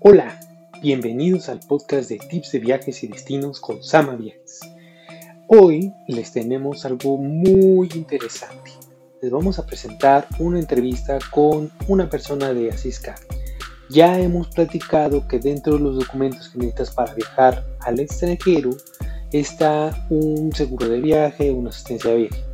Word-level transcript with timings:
Hola, 0.00 0.40
bienvenidos 0.80 1.50
al 1.50 1.60
podcast 1.60 2.08
de 2.08 2.16
tips 2.16 2.52
de 2.52 2.60
viajes 2.60 3.02
y 3.02 3.08
destinos 3.08 3.60
con 3.60 3.82
Sama 3.82 4.14
Viajes. 4.14 4.60
Hoy 5.48 5.92
les 6.08 6.32
tenemos 6.32 6.86
algo 6.86 7.18
muy 7.18 7.90
interesante. 7.94 8.70
Les 9.20 9.30
vamos 9.30 9.58
a 9.58 9.66
presentar 9.66 10.28
una 10.38 10.60
entrevista 10.60 11.18
con 11.30 11.70
una 11.88 12.08
persona 12.08 12.54
de 12.54 12.70
Asiscar. 12.70 13.18
Ya 13.90 14.18
hemos 14.18 14.48
platicado 14.48 15.28
que 15.28 15.40
dentro 15.40 15.74
de 15.74 15.80
los 15.80 15.96
documentos 15.96 16.48
que 16.48 16.58
necesitas 16.58 16.92
para 16.92 17.12
viajar 17.12 17.66
al 17.80 18.00
extranjero 18.00 18.70
está 19.30 20.06
un 20.08 20.52
seguro 20.54 20.88
de 20.88 21.00
viaje, 21.00 21.52
una 21.52 21.68
asistencia 21.68 22.12
de 22.12 22.16
viaje. 22.16 22.44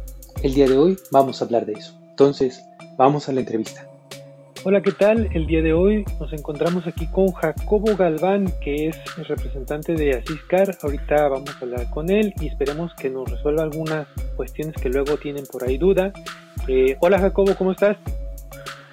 El 0.42 0.54
día 0.54 0.66
de 0.66 0.76
hoy 0.76 0.98
vamos 1.12 1.40
a 1.40 1.44
hablar 1.44 1.66
de 1.66 1.74
eso. 1.74 1.94
Entonces, 2.10 2.64
vamos 2.96 3.28
a 3.28 3.32
la 3.32 3.40
entrevista. 3.40 3.91
Hola, 4.64 4.80
¿qué 4.80 4.92
tal? 4.92 5.28
El 5.32 5.48
día 5.48 5.60
de 5.60 5.72
hoy 5.72 6.04
nos 6.20 6.32
encontramos 6.32 6.86
aquí 6.86 7.08
con 7.08 7.32
Jacobo 7.32 7.96
Galván, 7.96 8.46
que 8.60 8.86
es 8.86 9.00
el 9.18 9.24
representante 9.24 9.94
de 9.94 10.12
Asiscar. 10.12 10.70
Ahorita 10.80 11.26
vamos 11.26 11.50
a 11.50 11.64
hablar 11.64 11.90
con 11.90 12.08
él 12.08 12.32
y 12.40 12.46
esperemos 12.46 12.94
que 12.94 13.10
nos 13.10 13.28
resuelva 13.28 13.64
algunas 13.64 14.06
cuestiones 14.36 14.76
que 14.80 14.88
luego 14.88 15.16
tienen 15.16 15.46
por 15.50 15.64
ahí 15.64 15.78
duda. 15.78 16.12
Eh, 16.68 16.96
hola 17.00 17.18
Jacobo, 17.18 17.56
¿cómo 17.58 17.72
estás? 17.72 17.96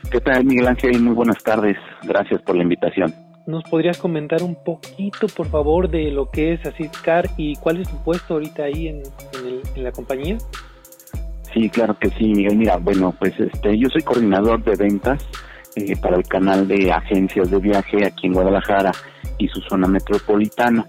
¿Qué 0.10 0.20
tal 0.20 0.44
Miguel 0.44 0.70
Ángel? 0.70 1.00
Muy 1.04 1.14
buenas 1.14 1.44
tardes. 1.44 1.78
Gracias 2.02 2.42
por 2.42 2.56
la 2.56 2.64
invitación. 2.64 3.14
¿Nos 3.46 3.64
podrías 3.66 4.00
comentar 4.00 4.42
un 4.42 4.56
poquito, 4.56 5.28
por 5.28 5.50
favor, 5.50 5.88
de 5.88 6.10
lo 6.10 6.32
que 6.32 6.54
es 6.54 6.66
Asiscar 6.66 7.30
y 7.38 7.56
cuál 7.58 7.80
es 7.80 7.88
tu 7.88 8.04
puesto 8.04 8.34
ahorita 8.34 8.64
ahí 8.64 8.88
en, 8.88 9.04
en 9.76 9.84
la 9.84 9.92
compañía? 9.92 10.40
Sí, 11.54 11.70
claro 11.70 11.96
que 12.00 12.10
sí, 12.10 12.26
Miguel. 12.26 12.58
Mira, 12.58 12.78
bueno, 12.78 13.14
pues 13.20 13.40
este, 13.40 13.78
yo 13.78 13.88
soy 13.90 14.02
coordinador 14.02 14.64
de 14.64 14.76
ventas 14.76 15.24
eh, 15.76 15.96
para 16.02 16.18
el 16.18 16.24
canal 16.24 16.68
de 16.68 16.92
agencias 16.92 17.52
de 17.52 17.60
viaje 17.60 18.06
aquí 18.06 18.28
en 18.28 18.34
Guadalajara 18.34 18.92
y 19.38 19.48
su 19.48 19.62
zona 19.62 19.88
metropolitana. 19.88 20.86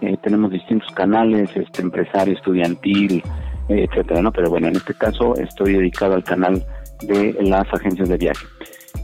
Eh, 0.00 0.16
tenemos 0.22 0.52
distintos 0.52 0.90
canales, 0.94 1.50
este 1.56 1.82
empresario, 1.82 2.34
estudiantil, 2.34 3.22
etcétera, 3.68 4.22
¿no? 4.22 4.32
Pero 4.32 4.50
bueno, 4.50 4.68
en 4.68 4.76
este 4.76 4.94
caso 4.94 5.34
estoy 5.34 5.74
dedicado 5.74 6.14
al 6.14 6.24
canal 6.24 6.64
de 7.02 7.36
las 7.42 7.66
agencias 7.72 8.08
de 8.08 8.16
viaje. 8.16 8.46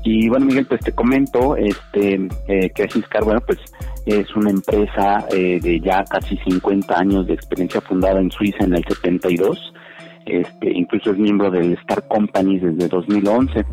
Y 0.04 0.28
bueno, 0.28 0.46
Miguel, 0.46 0.66
pues 0.66 0.80
te 0.80 0.92
comento 0.92 1.56
este 1.56 2.28
eh, 2.48 2.70
que 2.74 2.84
Asiscar, 2.84 3.24
bueno, 3.24 3.40
pues 3.44 3.58
es 4.06 4.34
una 4.36 4.50
empresa 4.50 5.26
de 5.30 5.80
ya 5.80 6.04
casi 6.04 6.36
50 6.36 6.96
años 6.96 7.26
de 7.26 7.34
experiencia 7.34 7.80
fundada 7.80 8.20
en 8.20 8.30
Suiza 8.30 8.64
en 8.64 8.76
el 8.76 8.84
72. 8.84 9.72
Este, 10.26 10.72
incluso 10.72 11.10
es 11.10 11.18
miembro 11.18 11.50
del 11.50 11.72
Star 11.74 12.06
Company 12.06 12.58
desde 12.58 12.88
2011 12.88 13.64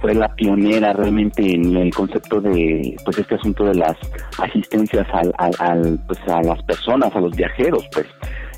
fue 0.00 0.14
la 0.14 0.28
pionera 0.34 0.92
realmente 0.92 1.54
en 1.54 1.76
el 1.76 1.92
concepto 1.92 2.40
de 2.40 2.96
pues 3.04 3.18
este 3.18 3.34
asunto 3.34 3.64
de 3.64 3.74
las 3.74 3.96
asistencias 4.38 5.06
al, 5.12 5.32
al, 5.58 5.98
pues 6.06 6.18
a 6.28 6.42
las 6.42 6.62
personas 6.62 7.14
a 7.14 7.20
los 7.20 7.34
viajeros 7.36 7.86
pues. 7.92 8.06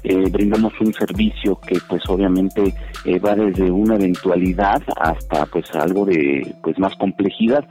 Eh, 0.03 0.31
brindamos 0.31 0.73
un 0.81 0.95
servicio 0.95 1.61
que 1.61 1.79
pues 1.87 2.03
obviamente 2.09 2.73
eh, 3.05 3.19
va 3.19 3.35
desde 3.35 3.71
una 3.71 3.97
eventualidad 3.97 4.81
hasta 4.97 5.45
pues 5.45 5.71
algo 5.75 6.07
de 6.07 6.55
pues 6.63 6.79
más 6.79 6.95
complejidad. 6.97 7.65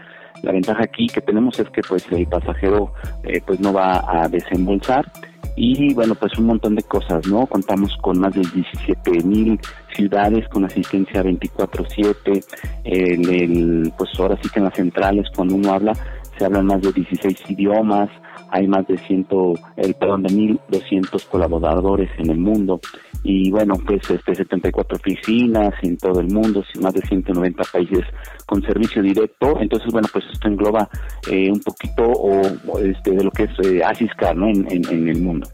La 0.44 0.52
ventaja 0.52 0.84
aquí 0.84 1.08
que 1.08 1.22
tenemos 1.22 1.60
es 1.60 1.68
que 1.72 1.82
pues 1.82 2.06
el 2.12 2.28
pasajero 2.28 2.94
eh, 3.24 3.42
pues 3.46 3.60
no 3.60 3.74
va 3.74 4.04
a 4.08 4.28
desembolsar 4.28 5.12
y 5.62 5.94
bueno, 5.94 6.16
pues 6.16 6.32
un 6.38 6.46
montón 6.46 6.76
de 6.76 6.84
cosas, 6.84 7.28
¿no? 7.28 7.46
Contamos 7.46 7.92
con 8.02 8.18
más 8.18 8.34
de 8.34 8.40
17 8.54 9.24
mil 9.26 9.60
ciudades 9.94 10.48
con 10.48 10.64
asistencia 10.64 11.22
24/7, 11.22 12.46
en 12.86 13.30
el, 13.30 13.94
pues 13.98 14.10
ahora 14.18 14.38
sí 14.42 14.48
que 14.50 14.60
en 14.60 14.66
las 14.66 14.76
centrales 14.76 15.28
cuando 15.36 15.56
uno 15.56 15.74
habla 15.74 15.92
se 16.38 16.46
hablan 16.46 16.66
más 16.66 16.82
de 16.82 16.94
16 16.94 17.38
idiomas, 17.50 18.10
hay 18.52 18.68
más 18.70 18.88
de 18.88 18.98
ciento, 19.00 19.54
el 19.76 19.94
perdón, 19.96 20.24
de 20.24 20.34
1200 20.34 21.26
colaboradores 21.26 22.10
en 22.18 22.30
el 22.30 22.38
mundo 22.38 22.80
y 23.24 23.52
bueno, 23.52 23.76
pues 23.86 24.10
este 24.10 24.34
74 24.34 24.98
oficinas 24.98 25.74
en 25.82 25.98
todo 25.98 26.22
el 26.22 26.28
mundo, 26.28 26.64
más 26.82 26.94
de 26.94 27.02
190 27.02 27.64
países 27.72 28.06
con 28.46 28.62
servicio 28.62 29.02
directo. 29.02 29.60
Entonces, 29.60 29.92
bueno, 29.92 30.08
pues 30.12 30.24
esto 30.32 30.48
engloba 30.48 30.90
eh, 31.30 31.52
un 31.52 31.60
poquito 31.60 32.04
o, 32.04 32.80
este, 32.80 33.12
de 33.12 33.24
lo 33.24 33.32
que 33.32 33.44
es 33.44 33.52
eh, 33.64 33.84
Asiscar, 33.84 34.36
¿no? 34.36 34.48
En, 34.48 34.66
en, 34.70 35.10
el 35.10 35.22
mundo. 35.22 35.48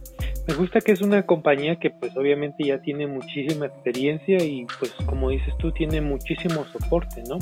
Me 0.47 0.53
gusta 0.53 0.79
que 0.79 0.91
es 0.91 1.01
una 1.01 1.23
compañía 1.23 1.78
que 1.78 1.89
pues 1.89 2.16
obviamente 2.16 2.63
ya 2.66 2.79
tiene 2.79 3.07
muchísima 3.07 3.66
experiencia 3.66 4.38
y 4.44 4.66
pues 4.79 4.94
como 5.06 5.29
dices 5.31 5.53
tú 5.57 5.72
tiene 5.72 6.01
muchísimo 6.01 6.66
soporte, 6.66 7.23
¿no? 7.28 7.39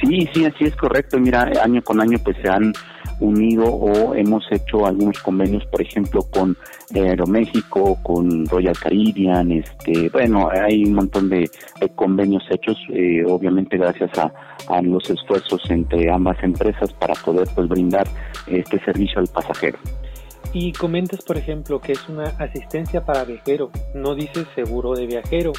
Sí, 0.00 0.28
sí, 0.32 0.44
así 0.44 0.64
es 0.64 0.76
correcto. 0.76 1.18
Mira, 1.18 1.50
año 1.62 1.82
con 1.82 2.00
año 2.00 2.18
pues 2.22 2.36
se 2.40 2.48
han 2.48 2.72
unido 3.18 3.66
o 3.66 4.14
hemos 4.14 4.44
hecho 4.50 4.86
algunos 4.86 5.18
convenios, 5.20 5.64
por 5.66 5.82
ejemplo, 5.82 6.22
con 6.30 6.56
Aeroméxico, 6.94 7.98
con 8.02 8.46
Royal 8.46 8.76
Caribbean, 8.78 9.52
este, 9.52 10.08
bueno, 10.08 10.48
hay 10.50 10.84
un 10.84 10.94
montón 10.94 11.28
de, 11.28 11.48
convenios 11.94 12.42
hechos, 12.50 12.78
eh, 12.88 13.22
obviamente 13.26 13.76
gracias 13.76 14.10
a, 14.18 14.32
a, 14.68 14.80
los 14.80 15.08
esfuerzos 15.10 15.62
entre 15.70 16.10
ambas 16.10 16.42
empresas 16.42 16.92
para 16.94 17.14
poder 17.14 17.46
pues 17.54 17.68
brindar 17.68 18.06
este 18.46 18.78
servicio 18.84 19.20
al 19.20 19.28
pasajero. 19.28 19.78
Y 20.52 20.72
comentas, 20.72 21.22
por 21.22 21.36
ejemplo, 21.36 21.80
que 21.80 21.92
es 21.92 22.08
una 22.08 22.24
asistencia 22.38 23.04
para 23.04 23.24
viajero, 23.24 23.70
no 23.94 24.14
dices 24.14 24.46
seguro 24.54 24.94
de 24.94 25.06
viajero. 25.06 25.52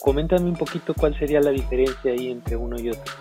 Coméntame 0.00 0.50
un 0.50 0.56
poquito 0.56 0.94
cuál 0.94 1.16
sería 1.16 1.40
la 1.40 1.50
diferencia 1.50 2.10
ahí 2.10 2.30
entre 2.30 2.56
uno 2.56 2.76
y 2.80 2.88
otro. 2.88 3.12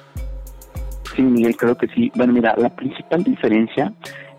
Sí, 1.16 1.22
Miguel, 1.22 1.56
creo 1.56 1.76
que 1.76 1.88
sí. 1.88 2.12
Bueno, 2.16 2.34
mira, 2.34 2.56
la 2.58 2.70
principal 2.70 3.24
diferencia 3.24 3.94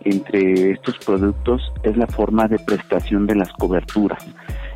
entre 0.05 0.73
estos 0.73 0.99
productos 0.99 1.63
es 1.85 1.97
la 1.97 2.07
forma 2.07 2.49
de 2.49 2.59
prestación 2.59 3.27
de 3.27 3.37
las 3.37 3.53
coberturas. 3.53 4.25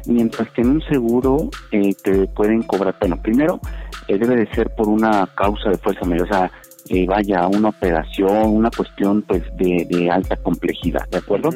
Mientras 0.06 0.48
que 0.50 0.60
en 0.60 0.70
un 0.70 0.82
seguro 0.82 1.50
eh, 1.72 1.94
te 2.04 2.28
pueden 2.28 2.62
cobrar, 2.62 2.94
bueno, 3.00 3.20
primero 3.20 3.60
eh, 4.06 4.18
debe 4.18 4.36
de 4.36 4.46
ser 4.54 4.70
por 4.76 4.88
una 4.88 5.26
causa 5.34 5.70
de 5.70 5.78
fuerza 5.78 6.04
mayor, 6.04 6.28
o 6.28 6.32
sea, 6.32 6.52
eh, 6.88 7.06
vaya, 7.06 7.46
una 7.48 7.70
operación, 7.70 8.46
una 8.46 8.70
cuestión 8.70 9.22
pues 9.22 9.42
de, 9.56 9.86
de 9.88 10.10
alta 10.10 10.36
complejidad, 10.36 11.08
¿de 11.10 11.18
acuerdo? 11.18 11.50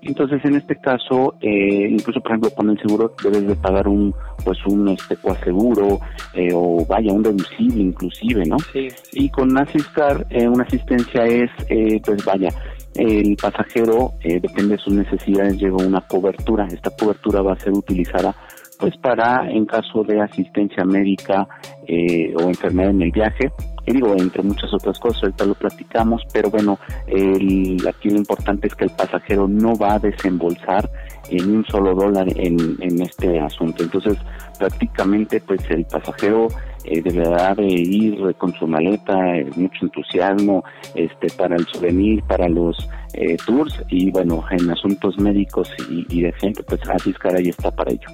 Entonces, 0.00 0.44
en 0.44 0.56
este 0.56 0.76
caso, 0.76 1.34
eh, 1.40 1.88
incluso 1.90 2.20
por 2.20 2.32
ejemplo 2.32 2.50
con 2.50 2.70
el 2.70 2.78
seguro 2.78 3.14
debes 3.22 3.46
de 3.46 3.56
pagar 3.56 3.88
un 3.88 4.14
pues 4.44 4.58
un 4.66 4.88
este 4.88 5.16
coaseguro 5.16 6.00
eh, 6.34 6.50
o 6.54 6.84
vaya, 6.86 7.12
un 7.12 7.22
deducible 7.22 7.82
inclusive, 7.82 8.44
¿no? 8.46 8.58
Sí, 8.72 8.88
Y 9.12 9.28
con 9.28 9.56
Asistar, 9.56 10.26
eh, 10.30 10.48
una 10.48 10.64
asistencia 10.64 11.24
es 11.24 11.50
eh, 11.68 12.00
pues 12.04 12.24
vaya, 12.24 12.48
el 12.94 13.36
pasajero, 13.36 14.12
eh, 14.22 14.38
depende 14.40 14.76
de 14.76 14.78
sus 14.78 14.92
necesidades, 14.92 15.56
lleva 15.56 15.84
una 15.84 16.00
cobertura. 16.02 16.66
Esta 16.66 16.90
cobertura 16.90 17.40
va 17.42 17.54
a 17.54 17.58
ser 17.58 17.72
utilizada 17.72 18.34
pues 18.82 18.96
para 18.96 19.48
en 19.48 19.64
caso 19.64 20.02
de 20.02 20.20
asistencia 20.20 20.84
médica 20.84 21.46
eh, 21.86 22.34
o 22.34 22.48
enfermedad 22.48 22.90
en 22.90 23.02
el 23.02 23.12
viaje, 23.12 23.52
y 23.86 23.92
digo, 23.92 24.12
entre 24.18 24.42
muchas 24.42 24.74
otras 24.74 24.98
cosas, 24.98 25.22
ahorita 25.22 25.44
lo 25.44 25.54
platicamos, 25.54 26.22
pero 26.32 26.50
bueno, 26.50 26.76
el, 27.06 27.78
aquí 27.88 28.10
lo 28.10 28.16
importante 28.16 28.66
es 28.66 28.74
que 28.74 28.86
el 28.86 28.90
pasajero 28.90 29.46
no 29.46 29.76
va 29.76 29.94
a 29.94 29.98
desembolsar 30.00 30.90
en 31.30 31.56
un 31.56 31.64
solo 31.66 31.94
dólar 31.94 32.26
en, 32.36 32.76
en 32.80 33.02
este 33.02 33.38
asunto. 33.38 33.84
Entonces, 33.84 34.18
prácticamente, 34.58 35.40
pues 35.40 35.60
el 35.70 35.84
pasajero 35.84 36.48
eh, 36.84 37.02
deberá 37.02 37.54
de 37.54 37.66
ir 37.66 38.34
con 38.36 38.52
su 38.54 38.66
maleta, 38.66 39.36
eh, 39.36 39.48
mucho 39.54 39.84
entusiasmo 39.84 40.64
este, 40.96 41.28
para 41.36 41.54
el 41.54 41.64
souvenir, 41.66 42.22
para 42.24 42.48
los 42.48 42.88
eh, 43.14 43.36
tours 43.46 43.80
y 43.88 44.10
bueno, 44.10 44.44
en 44.50 44.70
asuntos 44.70 45.18
médicos 45.18 45.70
y, 45.88 46.22
de 46.22 46.32
gente, 46.32 46.62
pues 46.64 46.80
Asiscar 46.88 47.36
ahí 47.36 47.48
está 47.48 47.70
para 47.70 47.92
ello 47.92 48.08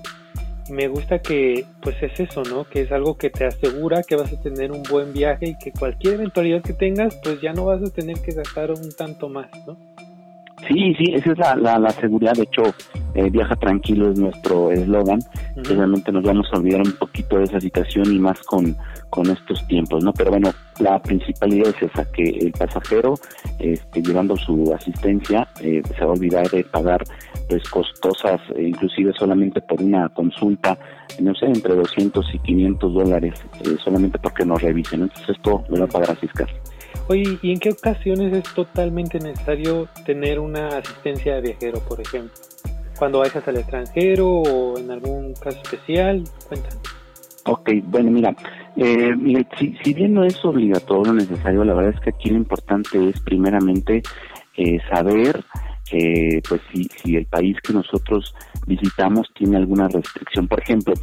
me 0.70 0.88
gusta 0.88 1.20
que 1.20 1.66
pues 1.82 1.96
es 2.02 2.18
eso, 2.20 2.42
¿no? 2.42 2.64
Que 2.64 2.82
es 2.82 2.92
algo 2.92 3.16
que 3.16 3.30
te 3.30 3.44
asegura 3.44 4.02
que 4.02 4.16
vas 4.16 4.32
a 4.32 4.40
tener 4.40 4.72
un 4.72 4.82
buen 4.82 5.12
viaje 5.12 5.48
y 5.48 5.58
que 5.58 5.72
cualquier 5.72 6.14
eventualidad 6.14 6.62
que 6.62 6.72
tengas, 6.72 7.14
pues 7.22 7.40
ya 7.40 7.52
no 7.52 7.66
vas 7.66 7.82
a 7.82 7.90
tener 7.90 8.20
que 8.20 8.32
gastar 8.32 8.70
un 8.70 8.92
tanto 8.92 9.28
más, 9.28 9.50
¿no? 9.66 9.76
Sí, 10.66 10.94
sí, 10.94 11.14
esa 11.14 11.32
es 11.32 11.38
la, 11.38 11.78
la, 11.78 11.90
seguridad. 11.90 12.32
De 12.32 12.43
hecho, 12.43 12.62
eh, 13.14 13.31
viaja 13.31 13.55
tranquilo 13.56 14.10
es 14.10 14.19
nuestro 14.19 14.70
eslogan. 14.72 15.20
Realmente 15.56 16.10
nos 16.10 16.25
vamos 16.25 16.46
a 16.52 16.58
olvidar 16.58 16.82
un 16.82 16.93
poquito 16.93 17.38
de 17.38 17.44
esa 17.44 17.60
situación 17.60 18.12
y 18.12 18.19
más 18.19 18.40
con, 18.43 18.76
con 19.08 19.31
estos 19.31 19.66
tiempos, 19.69 20.02
¿no? 20.02 20.12
Pero 20.12 20.31
bueno, 20.31 20.50
la 20.81 21.00
principal 21.00 21.55
idea 21.55 21.70
es 21.70 21.82
esa, 21.82 22.05
que 22.10 22.22
el 22.22 22.52
pasajero, 22.52 23.14
este, 23.58 24.02
llevando 24.02 24.37
su 24.37 24.75
asistencia, 24.75 25.46
eh, 25.60 25.81
se 25.96 26.05
va 26.05 26.10
a 26.10 26.14
olvidar 26.14 26.49
de 26.50 26.64
pagar 26.64 27.02
pues 27.49 27.62
costosas, 27.70 28.40
eh, 28.56 28.64
inclusive 28.64 29.12
solamente 29.19 29.60
por 29.62 29.81
una 29.81 30.08
consulta, 30.10 30.76
no 31.20 31.34
sé, 31.34 31.46
entre 31.46 31.75
200 31.75 32.34
y 32.34 32.38
500 32.40 32.94
dólares, 32.94 33.34
solamente 33.82 34.19
porque 34.19 34.44
nos 34.44 34.60
revisen. 34.60 35.02
Entonces 35.02 35.37
esto 35.37 35.64
lo 35.69 35.78
va 35.78 35.84
a 35.84 35.88
pagar 35.88 36.10
a 36.10 36.16
Ciscar. 36.16 36.49
Oye, 37.08 37.38
¿y 37.43 37.52
en 37.52 37.61
qué 37.61 37.70
ocasiones 37.70 38.32
es 38.32 38.55
totalmente 38.55 39.19
necesario 39.19 39.88
tener 40.05 40.38
una 40.38 40.69
asistencia 40.69 41.37
de 41.37 41.40
viajero, 41.40 41.81
por 41.81 42.00
ejemplo? 42.00 42.35
¿Cuando 42.99 43.20
viajas 43.23 43.46
al 43.46 43.58
extranjero 43.58 44.29
o 44.29 44.79
en 44.79 44.90
algún 44.90 45.35
caso 45.35 45.58
especial? 45.62 46.25
Cuéntanos. 46.49 46.79
Ok, 47.44 47.70
bueno, 47.85 48.11
mira, 48.11 48.37
eh, 48.76 49.14
si, 49.58 49.75
si, 49.82 49.94
bien 49.94 50.12
no 50.12 50.25
es 50.25 50.44
obligatorio, 50.44 51.14
necesario, 51.14 51.64
la 51.64 51.73
verdad 51.73 51.94
es 51.94 52.00
que 52.00 52.11
aquí 52.11 52.29
lo 52.29 52.37
importante 52.37 53.08
es 53.08 53.19
primeramente 53.20 54.02
eh, 54.56 54.79
saber 54.91 55.43
eh, 55.91 56.43
pues 56.46 56.61
si, 56.70 56.84
si 57.02 57.17
el 57.17 57.25
país 57.25 57.56
que 57.62 57.73
nosotros 57.73 58.34
visitamos 58.67 59.26
tiene 59.34 59.56
alguna 59.56 59.88
restricción. 59.88 60.46
Por 60.46 60.61
ejemplo, 60.61 60.94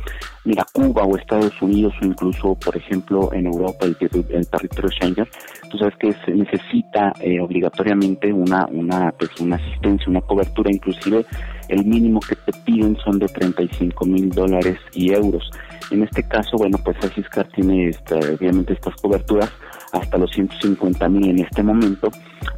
mira, 0.44 0.66
Cuba 0.72 1.04
o 1.04 1.18
Estados 1.18 1.60
Unidos 1.62 1.94
o 2.02 2.06
incluso, 2.06 2.56
por 2.56 2.78
ejemplo, 2.78 3.34
en 3.34 3.48
Europa, 3.48 3.86
el, 3.86 3.98
el 4.30 4.48
territorio 4.48 4.92
Schengen, 4.92 5.28
tú 5.76 5.80
sabes 5.80 5.96
que 5.98 6.14
se 6.26 6.32
necesita 6.32 7.12
eh, 7.20 7.40
obligatoriamente 7.40 8.32
una, 8.32 8.66
una, 8.68 9.12
pues, 9.12 9.30
una 9.42 9.58
asistencia, 9.58 10.08
una 10.08 10.22
cobertura, 10.22 10.72
inclusive 10.72 11.26
el 11.68 11.86
mínimo 11.86 12.20
que 12.22 12.36
te 12.36 12.58
piden 12.64 12.96
son 12.98 13.20
de 13.20 13.28
35 13.28 14.06
mil 14.06 14.30
dólares 14.30 14.78
y 14.94 15.12
euros. 15.12 15.50
En 15.92 16.04
este 16.04 16.24
caso, 16.28 16.58
bueno, 16.58 16.78
pues 16.84 16.98
Asiscar 17.04 17.48
tiene 17.50 17.90
esta, 17.90 18.16
obviamente 18.16 18.74
estas 18.74 18.96
coberturas 19.02 19.52
hasta 19.92 20.18
los 20.18 20.32
150 20.32 21.10
mil 21.10 21.30
en 21.30 21.40
este 21.40 21.64
momento 21.64 22.10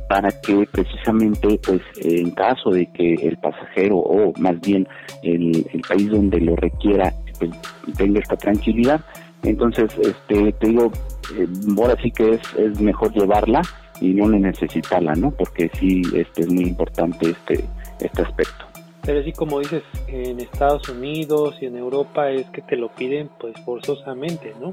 para 0.10 0.30
que 0.42 0.68
precisamente 0.72 1.60
pues 1.66 1.82
en 2.02 2.32
caso 2.32 2.72
de 2.72 2.88
que 2.94 3.14
el 3.14 3.38
pasajero 3.38 3.98
o 3.98 4.34
más 4.40 4.60
bien 4.62 4.88
el, 5.24 5.66
país 5.88 6.10
donde 6.10 6.40
lo 6.40 6.56
requiera 6.56 7.14
pues, 7.38 7.52
tenga 7.96 8.20
esta 8.20 8.38
tranquilidad 8.38 9.02
entonces 9.44 9.96
este 10.00 10.52
te 10.54 10.68
digo 10.68 10.92
eh, 11.36 11.48
ahora 11.78 11.96
sí 12.02 12.12
que 12.12 12.36
es, 12.36 12.42
es 12.58 12.80
mejor 12.80 13.14
llevarla 13.14 13.62
y 14.00 14.14
no 14.14 14.30
necesitarla 14.30 15.16
no 15.16 15.32
porque 15.32 15.72
sí 15.80 16.02
este 16.14 16.42
es 16.42 16.48
muy 16.50 16.66
importante 16.66 17.32
este 17.32 17.66
este 18.00 18.22
aspecto 18.22 18.68
pero 19.08 19.22
así 19.22 19.32
como 19.32 19.60
dices, 19.62 19.84
en 20.10 20.42
Estados 20.42 20.90
Unidos 20.90 21.56
y 21.62 21.66
en 21.66 21.78
Europa 21.78 22.30
es 22.30 22.46
que 22.48 22.62
te 22.62 22.76
lo 22.76 22.90
piden 22.90 23.30
pues 23.40 23.56
forzosamente, 23.64 24.54
¿no? 24.60 24.70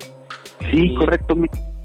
Sí, 0.72 0.92
correcto. 0.96 1.36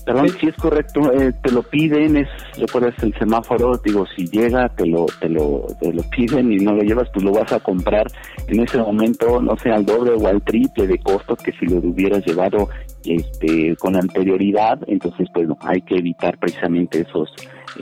Perdón, 0.05 0.29
sí 0.29 0.47
es 0.47 0.55
correcto, 0.55 1.11
eh, 1.13 1.31
te 1.43 1.51
lo 1.51 1.61
piden, 1.61 2.17
es, 2.17 2.27
recuerdas 2.57 2.95
el 3.03 3.13
semáforo, 3.19 3.77
digo, 3.83 4.05
si 4.15 4.25
llega, 4.27 4.69
te 4.69 4.85
lo, 4.85 5.05
te 5.19 5.29
lo, 5.29 5.67
te 5.79 5.93
lo 5.93 6.01
piden 6.09 6.51
y 6.51 6.57
no 6.57 6.73
lo 6.73 6.81
llevas, 6.81 7.09
pues 7.13 7.23
lo 7.23 7.31
vas 7.31 7.51
a 7.51 7.59
comprar 7.59 8.07
en 8.47 8.59
ese 8.61 8.79
momento, 8.79 9.41
no 9.41 9.55
sé, 9.57 9.69
al 9.69 9.85
doble 9.85 10.11
o 10.11 10.27
al 10.27 10.41
triple 10.41 10.87
de 10.87 10.97
costos 10.99 11.37
que 11.39 11.51
si 11.53 11.65
lo 11.67 11.77
hubieras 11.77 12.25
llevado 12.25 12.69
este 13.05 13.75
con 13.77 13.95
anterioridad, 13.95 14.79
entonces 14.87 15.27
pues 15.33 15.47
no, 15.47 15.57
hay 15.61 15.81
que 15.81 15.95
evitar 15.97 16.37
precisamente 16.39 17.01
esos 17.01 17.29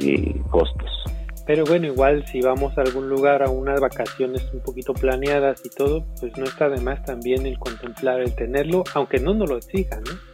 eh, 0.01 0.35
costos. 0.49 0.89
Pero 1.45 1.63
bueno, 1.63 1.87
igual 1.87 2.25
si 2.27 2.41
vamos 2.41 2.77
a 2.77 2.81
algún 2.81 3.07
lugar 3.07 3.41
a 3.41 3.49
unas 3.49 3.79
vacaciones 3.79 4.45
un 4.53 4.59
poquito 4.59 4.93
planeadas 4.93 5.61
y 5.65 5.69
todo, 5.69 6.05
pues 6.19 6.37
no 6.37 6.43
está 6.43 6.67
de 6.67 6.81
más 6.81 7.01
también 7.05 7.45
el 7.45 7.57
contemplar 7.57 8.19
el 8.19 8.35
tenerlo, 8.35 8.83
aunque 8.93 9.19
no 9.19 9.33
nos 9.33 9.49
lo 9.49 9.57
exijan, 9.57 10.03
¿no? 10.03 10.26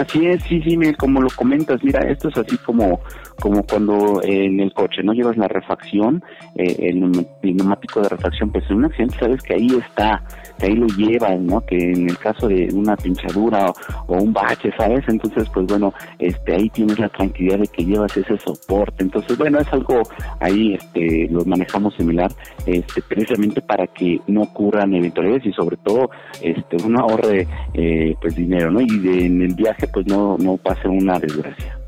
Así 0.00 0.26
es, 0.26 0.42
sí, 0.44 0.62
sí, 0.62 0.78
como 0.94 1.20
lo 1.20 1.28
comentas, 1.36 1.84
mira, 1.84 2.00
esto 2.10 2.28
es 2.28 2.38
así 2.38 2.56
como, 2.56 3.02
como 3.40 3.62
cuando 3.64 4.20
en 4.22 4.60
el 4.60 4.72
coche 4.72 5.02
no 5.02 5.12
llevas 5.12 5.36
la 5.36 5.48
refacción, 5.48 6.22
eh, 6.54 6.76
el, 6.78 7.00
neumático 7.42 8.00
de 8.00 8.08
refacción, 8.08 8.50
pues 8.50 8.64
en 8.70 8.76
un 8.76 8.84
accidente 8.84 9.18
sabes 9.18 9.42
que 9.42 9.54
ahí 9.54 9.68
está, 9.86 10.22
que 10.58 10.66
ahí 10.66 10.74
lo 10.74 10.86
llevas, 10.88 11.40
¿no? 11.40 11.60
Que 11.62 11.76
en 11.76 12.08
el 12.08 12.18
caso 12.18 12.48
de 12.48 12.68
una 12.72 12.96
pinchadura 12.96 13.72
o, 14.06 14.14
un 14.14 14.32
bache, 14.32 14.70
¿sabes? 14.76 15.02
Entonces, 15.08 15.48
pues 15.52 15.66
bueno, 15.66 15.92
este, 16.18 16.54
ahí 16.54 16.68
tienes 16.70 16.98
la 16.98 17.08
tranquilidad 17.08 17.58
de 17.58 17.66
que 17.66 17.84
llevas 17.84 18.16
ese 18.16 18.36
soporte. 18.38 19.02
Entonces, 19.02 19.36
bueno, 19.38 19.58
es 19.58 19.72
algo 19.72 20.02
ahí, 20.38 20.74
este, 20.74 21.28
lo 21.30 21.44
manejamos 21.44 21.94
similar, 21.94 22.30
este, 22.66 23.02
precisamente 23.02 23.62
para 23.62 23.86
que 23.86 24.20
no 24.26 24.42
ocurran 24.42 24.94
eventualidades 24.94 25.46
y 25.46 25.52
sobre 25.52 25.76
todo, 25.78 26.10
este, 26.42 26.76
uno 26.84 27.00
ahorre, 27.00 27.46
eh, 27.74 28.14
pues 28.20 28.36
dinero, 28.36 28.70
¿no? 28.70 28.80
Y 28.80 29.24
en 29.24 29.42
el 29.42 29.54
viaje 29.54 29.88
pues 29.88 30.06
no, 30.06 30.36
no 30.38 30.56
pase 30.58 30.88
una 30.88 31.18
desgracia. 31.18 31.79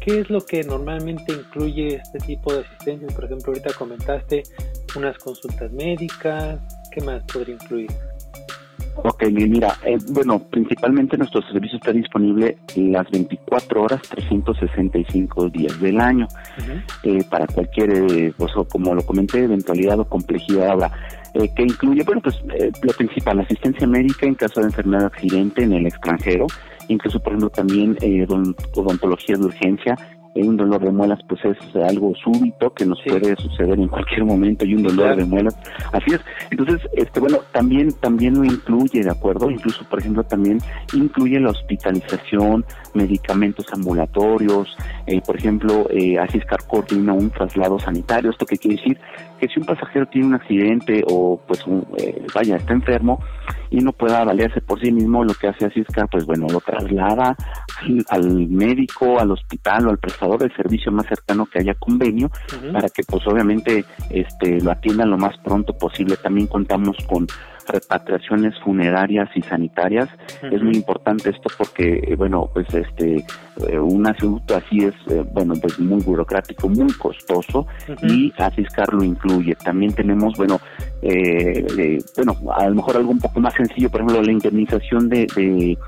¿Y 0.00 0.04
qué 0.04 0.20
es 0.20 0.30
lo 0.30 0.40
que 0.40 0.62
normalmente 0.62 1.32
incluye 1.32 1.96
este 1.96 2.18
tipo 2.20 2.52
de 2.52 2.60
asistencias? 2.60 3.12
Por 3.12 3.24
ejemplo, 3.24 3.48
ahorita 3.48 3.72
comentaste 3.74 4.42
unas 4.96 5.18
consultas 5.18 5.70
médicas, 5.72 6.58
¿qué 6.90 7.00
más 7.02 7.22
podría 7.24 7.54
incluir? 7.54 7.90
Ok, 8.96 9.24
mira, 9.30 9.76
eh, 9.84 9.98
bueno, 10.10 10.38
principalmente 10.50 11.16
nuestro 11.16 11.40
servicio 11.42 11.78
está 11.78 11.92
disponible 11.92 12.58
las 12.76 13.08
24 13.10 13.82
horas, 13.82 14.00
365 14.02 15.48
días 15.48 15.80
del 15.80 16.00
año, 16.00 16.26
eh, 17.02 17.22
para 17.30 17.46
cualquier, 17.46 17.90
eh, 17.90 18.32
pues, 18.36 18.52
como 18.68 18.94
lo 18.94 19.02
comenté, 19.02 19.44
eventualidad 19.44 20.00
o 20.00 20.04
complejidad 20.04 20.70
ahora. 20.70 20.92
Eh, 21.34 21.48
que 21.54 21.62
incluye, 21.62 22.02
bueno, 22.02 22.20
pues 22.22 22.36
lo 22.82 22.92
principal, 22.92 23.40
asistencia 23.40 23.86
médica 23.86 24.26
en 24.26 24.34
caso 24.34 24.60
de 24.60 24.66
enfermedad 24.66 25.04
o 25.04 25.06
accidente 25.06 25.62
en 25.62 25.72
el 25.72 25.86
extranjero, 25.86 26.46
incluso 26.90 27.20
por 27.20 27.32
ejemplo 27.32 27.50
también 27.50 27.96
eh, 28.00 28.26
odontología 28.74 29.36
de 29.36 29.44
urgencia 29.44 29.96
un 30.34 30.56
dolor 30.56 30.80
de 30.80 30.90
muelas 30.90 31.18
pues 31.28 31.40
es 31.44 31.76
algo 31.76 32.14
súbito 32.14 32.72
que 32.72 32.86
nos 32.86 33.00
puede 33.02 33.34
suceder 33.36 33.78
en 33.78 33.88
cualquier 33.88 34.24
momento 34.24 34.64
y 34.64 34.74
un 34.74 34.82
dolor 34.82 35.16
de 35.16 35.24
muelas. 35.24 35.56
Así 35.92 36.12
es. 36.12 36.20
Entonces 36.50 36.80
este 36.92 37.20
bueno 37.20 37.38
también 37.52 37.92
también 38.00 38.34
lo 38.34 38.44
incluye 38.44 39.02
de 39.02 39.10
acuerdo 39.10 39.50
incluso 39.50 39.84
por 39.88 39.98
ejemplo 39.98 40.22
también 40.24 40.58
incluye 40.94 41.40
la 41.40 41.50
hospitalización 41.50 42.64
medicamentos 42.94 43.66
ambulatorios 43.72 44.76
eh, 45.06 45.20
por 45.24 45.36
ejemplo 45.36 45.88
eh, 45.90 46.18
Asiscar 46.18 46.60
coordina 46.66 47.12
un 47.12 47.30
traslado 47.30 47.78
sanitario. 47.78 48.30
Esto 48.30 48.46
que 48.46 48.56
quiere 48.56 48.76
decir 48.76 49.00
que 49.40 49.48
si 49.48 49.58
un 49.58 49.66
pasajero 49.66 50.06
tiene 50.06 50.28
un 50.28 50.34
accidente 50.34 51.02
o 51.10 51.40
pues 51.46 51.64
eh, 51.98 52.24
vaya 52.34 52.56
está 52.56 52.74
enfermo 52.74 53.22
y 53.70 53.78
no 53.78 53.92
pueda 53.92 54.24
valerse 54.24 54.60
por 54.60 54.80
sí 54.80 54.92
mismo 54.92 55.24
lo 55.24 55.32
que 55.34 55.48
hace 55.48 55.66
Asiscar 55.66 56.08
pues 56.10 56.26
bueno 56.26 56.46
lo 56.52 56.60
traslada 56.60 57.36
al, 58.08 58.48
médico 58.48 59.18
al 59.18 59.30
hospital 59.30 59.86
o 59.86 59.90
al 59.90 59.98
del 60.38 60.54
servicio 60.54 60.92
más 60.92 61.06
cercano 61.06 61.46
que 61.46 61.60
haya 61.60 61.74
convenio 61.74 62.30
para 62.72 62.88
que 62.88 63.02
pues 63.04 63.26
obviamente 63.26 63.84
este 64.10 64.60
lo 64.60 64.70
atiendan 64.70 65.10
lo 65.10 65.18
más 65.18 65.36
pronto 65.38 65.76
posible. 65.76 66.16
También 66.16 66.46
contamos 66.46 66.96
con 67.08 67.26
repatriaciones 67.66 68.58
funerarias 68.60 69.28
y 69.34 69.42
sanitarias. 69.42 70.08
Es 70.42 70.62
muy 70.62 70.74
importante 70.74 71.30
esto 71.30 71.48
porque, 71.56 72.02
eh, 72.06 72.16
bueno, 72.16 72.50
pues 72.52 72.72
este, 72.74 73.24
eh, 73.68 73.78
un 73.78 74.06
asunto 74.06 74.56
así 74.56 74.84
es, 74.84 74.94
eh, 75.10 75.24
bueno, 75.32 75.54
pues 75.60 75.78
muy 75.78 76.02
burocrático, 76.02 76.68
muy 76.68 76.92
costoso 76.92 77.66
y 78.02 78.32
Asiscar 78.38 78.92
lo 78.92 79.04
incluye. 79.04 79.54
También 79.54 79.92
tenemos, 79.92 80.36
bueno, 80.36 80.60
bueno, 82.16 82.36
a 82.56 82.68
lo 82.68 82.74
mejor 82.74 82.96
algo 82.96 83.10
un 83.10 83.20
poco 83.20 83.40
más 83.40 83.54
sencillo, 83.54 83.90
por 83.90 84.00
ejemplo, 84.00 84.22
la 84.22 84.32
indemnización 84.32 85.08
de 85.08 85.26
de 85.34 85.78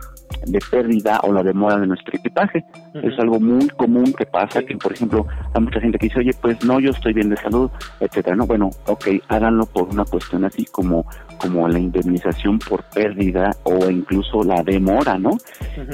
pérdida 0.71 1.21
o 1.23 1.33
la 1.33 1.43
demora 1.43 1.79
de 1.79 1.87
nuestro 1.87 2.17
equipaje. 2.17 2.65
Es 2.95 3.19
algo 3.19 3.41
muy 3.41 3.69
común 3.69 4.13
que 4.13 4.27
pasa, 4.27 4.63
que 4.63 4.77
por 4.77 4.93
ejemplo 4.93 5.27
hay 5.55 5.63
mucha 5.63 5.81
gente 5.81 5.99
que 5.99 6.07
dice, 6.07 6.21
oye, 6.21 6.33
pues 6.41 6.65
no, 6.65 6.81
yo 6.81 6.91
estoy 6.91 7.13
bien 7.13 7.31
de 7.31 7.37
salud, 7.37 7.71
etcétera. 8.01 8.37
No, 8.37 8.47
bueno, 8.47 8.71
ok, 8.87 9.07
háganlo 9.29 9.67
por 9.67 9.89
una 9.89 10.05
cuestión 10.05 10.45
así 10.45 10.65
como 10.67 11.05
como 11.43 11.67
la 11.67 11.79
indemnización 11.79 12.59
por 12.61 12.85
pérdida 12.85 13.51
o 13.65 13.91
incluso 13.91 14.45
la 14.45 14.63
demora, 14.63 15.19
¿no? 15.19 15.31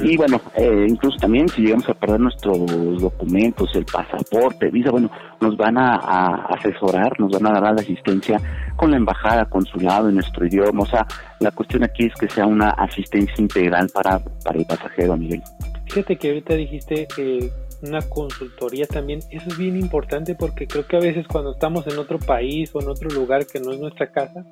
Y 0.03 0.15
bueno, 0.15 0.39
eh, 0.55 0.85
incluso 0.87 1.17
también 1.17 1.47
si 1.49 1.63
llegamos 1.63 1.89
a 1.89 1.95
perder 1.95 2.19
nuestros 2.19 3.01
documentos, 3.01 3.69
el 3.73 3.85
pasaporte, 3.85 4.69
visa, 4.69 4.91
bueno, 4.91 5.09
nos 5.41 5.57
van 5.57 5.77
a, 5.77 5.95
asesorar, 6.49 7.19
nos 7.19 7.31
van 7.31 7.47
a 7.47 7.59
dar 7.59 7.73
la 7.73 7.81
asistencia 7.81 8.39
con 8.75 8.91
la 8.91 8.97
embajada, 8.97 9.45
consulado 9.45 10.09
en 10.09 10.15
nuestro 10.15 10.45
idioma. 10.45 10.83
O 10.83 10.85
sea, 10.85 11.07
la 11.39 11.51
cuestión 11.51 11.83
aquí 11.83 12.05
es 12.05 12.13
que 12.15 12.29
sea 12.29 12.45
una 12.45 12.71
asistencia 12.71 13.35
integral 13.37 13.89
para, 13.93 14.19
para 14.43 14.59
el 14.59 14.65
pasajero, 14.65 15.17
Miguel. 15.17 15.41
Fíjate 15.85 16.17
que 16.17 16.29
ahorita 16.29 16.53
dijiste 16.55 17.07
que 17.15 17.49
una 17.81 18.01
consultoría 18.01 18.85
también, 18.85 19.19
eso 19.31 19.49
es 19.49 19.57
bien 19.57 19.77
importante 19.77 20.35
porque 20.35 20.67
creo 20.67 20.85
que 20.85 20.97
a 20.97 20.99
veces 20.99 21.25
cuando 21.27 21.51
estamos 21.53 21.87
en 21.87 21.97
otro 21.97 22.19
país 22.19 22.71
o 22.73 22.81
en 22.81 22.89
otro 22.89 23.09
lugar 23.09 23.45
que 23.45 23.59
no 23.59 23.71
es 23.71 23.79
nuestra 23.79 24.11
casa, 24.11 24.43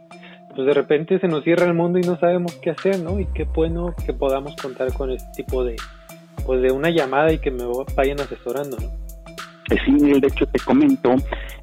pues 0.55 0.65
de 0.65 0.73
repente 0.73 1.19
se 1.19 1.27
nos 1.27 1.43
cierra 1.43 1.65
el 1.65 1.73
mundo 1.73 1.99
y 1.99 2.03
no 2.03 2.17
sabemos 2.19 2.55
qué 2.55 2.71
hacer, 2.71 2.99
¿no? 2.99 3.19
Y 3.19 3.25
qué 3.27 3.43
bueno 3.43 3.93
que 4.05 4.13
podamos 4.13 4.55
contar 4.55 4.93
con 4.93 5.11
este 5.11 5.43
tipo 5.43 5.63
de, 5.63 5.75
pues 6.45 6.61
de 6.61 6.71
una 6.71 6.89
llamada 6.89 7.31
y 7.31 7.39
que 7.39 7.51
me 7.51 7.63
vayan 7.95 8.19
asesorando, 8.21 8.77
¿no? 8.77 9.06
Eh, 9.69 9.77
sí, 9.85 9.91
de 9.97 10.27
hecho 10.27 10.45
te 10.45 10.59
comento, 10.59 11.15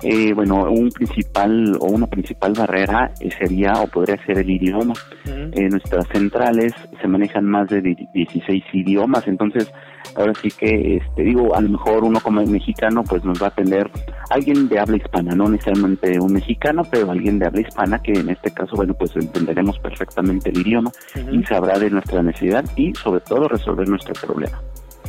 eh, 0.03 0.35
bueno, 0.35 0.71
un 0.71 0.91
principal 0.91 1.77
o 1.81 1.87
una 1.87 2.07
principal 2.07 2.53
barrera 2.53 3.11
eh, 3.21 3.31
sería 3.39 3.73
o 3.81 3.87
podría 3.87 4.23
ser 4.27 4.39
el 4.39 4.51
idioma. 4.51 4.95
En 5.27 5.69
nuestras 5.69 6.07
centrales 6.09 6.75
se 7.01 7.09
manejan 7.09 7.45
más 7.47 7.69
de 7.69 7.81
16 7.81 8.65
idiomas, 8.73 9.27
entonces 9.27 9.73
ahora 10.17 10.33
sí 10.35 10.51
que, 10.51 10.97
este, 10.97 11.23
digo, 11.23 11.55
a 11.55 11.61
lo 11.61 11.71
mejor 11.71 12.05
uno 12.05 12.21
como 12.21 12.45
mexicano 12.45 13.03
pues 13.05 13.25
nos 13.25 13.41
va 13.41 13.47
a 13.47 13.51
atender 13.51 13.91
alguien 14.31 14.69
de 14.69 14.79
habla 14.79 14.97
hispana, 14.97 15.35
no 15.35 15.49
necesariamente 15.49 16.19
un 16.21 16.35
mexicano, 16.35 16.83
pero 16.91 17.11
alguien 17.11 17.39
de 17.39 17.47
habla 17.47 17.63
hispana 17.63 17.99
que 18.01 18.13
en 18.13 18.29
este 18.29 18.51
caso, 18.53 18.77
bueno, 18.77 18.95
pues 18.95 19.17
entenderemos 19.17 19.79
perfectamente 19.79 20.51
el 20.51 20.59
idioma 20.59 20.91
y 21.33 21.43
sabrá 21.45 21.79
de 21.79 21.91
nuestra 21.91 22.23
necesidad 22.23 22.65
y 22.77 22.93
sobre 22.95 23.21
todo 23.21 23.49
resolver 23.49 23.89
nuestro 23.89 24.15
problema. 24.15 24.61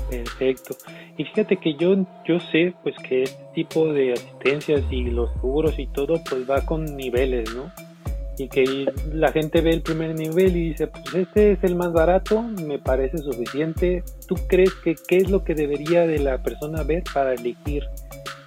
Perfecto. 0.10 0.76
Y 1.18 1.24
fíjate 1.26 1.58
que 1.58 1.76
yo, 1.76 1.96
yo 2.26 2.40
sé 2.40 2.74
pues 2.84 2.96
que 2.98 3.24
este 3.24 3.44
tipo 3.54 3.92
de 3.92 4.14
asistencias 4.14 4.84
y 4.92 5.06
los 5.06 5.32
seguros 5.34 5.78
y 5.80 5.88
todo 5.88 6.22
pues 6.30 6.50
va 6.50 6.66
con 6.66 6.96
niveles, 6.96 7.54
¿no? 7.54 7.72
y 8.38 8.50
que 8.50 8.86
la 9.14 9.32
gente 9.32 9.62
ve 9.62 9.70
el 9.70 9.82
primer 9.82 10.14
nivel 10.14 10.58
y 10.58 10.70
dice, 10.72 10.88
pues 10.88 11.16
este 11.16 11.54
es 11.54 11.64
el 11.64 11.76
más 11.76 11.94
barato, 11.94 12.42
me 12.42 12.80
parece 12.80 13.18
suficiente. 13.20 14.04
¿Tú 14.28 14.36
crees 14.50 14.74
que 14.84 14.96
qué 15.08 15.20
es 15.20 15.30
lo 15.30 15.46
que 15.46 15.56
debería 15.56 16.06
de 16.06 16.20
la 16.20 16.44
persona 16.44 16.84
ver 16.84 17.04
para 17.14 17.34
elegir 17.34 17.86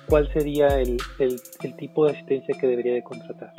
¿cuál 0.09 0.31
sería 0.33 0.81
el, 0.81 0.97
el, 1.19 1.75
tipo 1.77 2.07
de 2.07 2.13
asistencia 2.13 2.57
que 2.59 2.67
debería 2.67 2.95
de 2.95 3.03
contratar? 3.03 3.53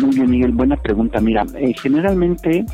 Muy 0.00 0.14
bien, 0.14 0.30
Miguel, 0.30 0.52
buena 0.52 0.76
pregunta. 0.76 1.20
Mira, 1.20 1.44
eh, 1.56 1.74
generalmente 1.74 2.64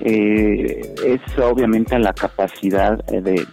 eh, 0.00 0.94
es 1.04 1.38
obviamente 1.38 1.98
la 1.98 2.12
capacidad 2.12 3.02
de, 3.06 3.46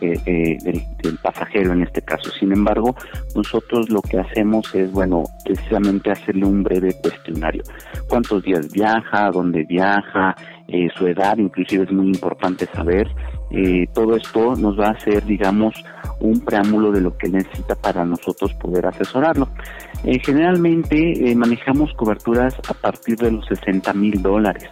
del 1.04 1.18
pasajero 1.22 1.74
en 1.74 1.84
este 1.84 2.02
caso. 2.02 2.30
Sin 2.40 2.52
embargo, 2.52 2.96
nosotros 3.36 3.90
lo 3.90 4.02
que 4.02 4.20
hacemos 4.20 4.74
es, 4.76 4.92
bueno, 4.92 5.24
precisamente 5.46 6.12
hacerle 6.12 6.46
un 6.46 6.64
breve 6.64 6.94
cuestionario. 7.02 7.64
¿Cuántos 8.08 8.44
días 8.44 8.72
viaja? 8.72 9.32
¿Dónde 9.32 9.64
viaja? 9.64 10.36
Eh, 10.68 10.88
su 10.98 11.08
edad, 11.08 11.38
inclusive 11.38 11.84
es 11.84 11.92
muy 11.92 12.08
importante 12.08 12.66
saber. 12.74 13.08
Eh, 13.52 13.86
todo 13.94 14.16
esto 14.16 14.56
nos 14.56 14.80
va 14.80 14.88
a 14.88 14.92
hacer, 14.92 15.24
digamos, 15.26 15.74
un 16.20 16.40
preámbulo 16.40 16.92
de 16.92 17.02
lo 17.02 17.18
que 17.18 17.30
necesita 17.30 17.76
para 17.76 18.06
nosotros 18.06 18.54
poder 18.56 18.86
asesorarlo. 18.86 19.50
Eh, 20.06 20.20
generalmente 20.20 21.36
manejamos 21.36 21.94
coberturas 21.94 22.56
a 22.70 22.74
partir 22.74 23.18
de 23.18 23.32
los 23.32 23.46
60 23.48 23.94
mil 23.94 24.22
dólares. 24.22 24.70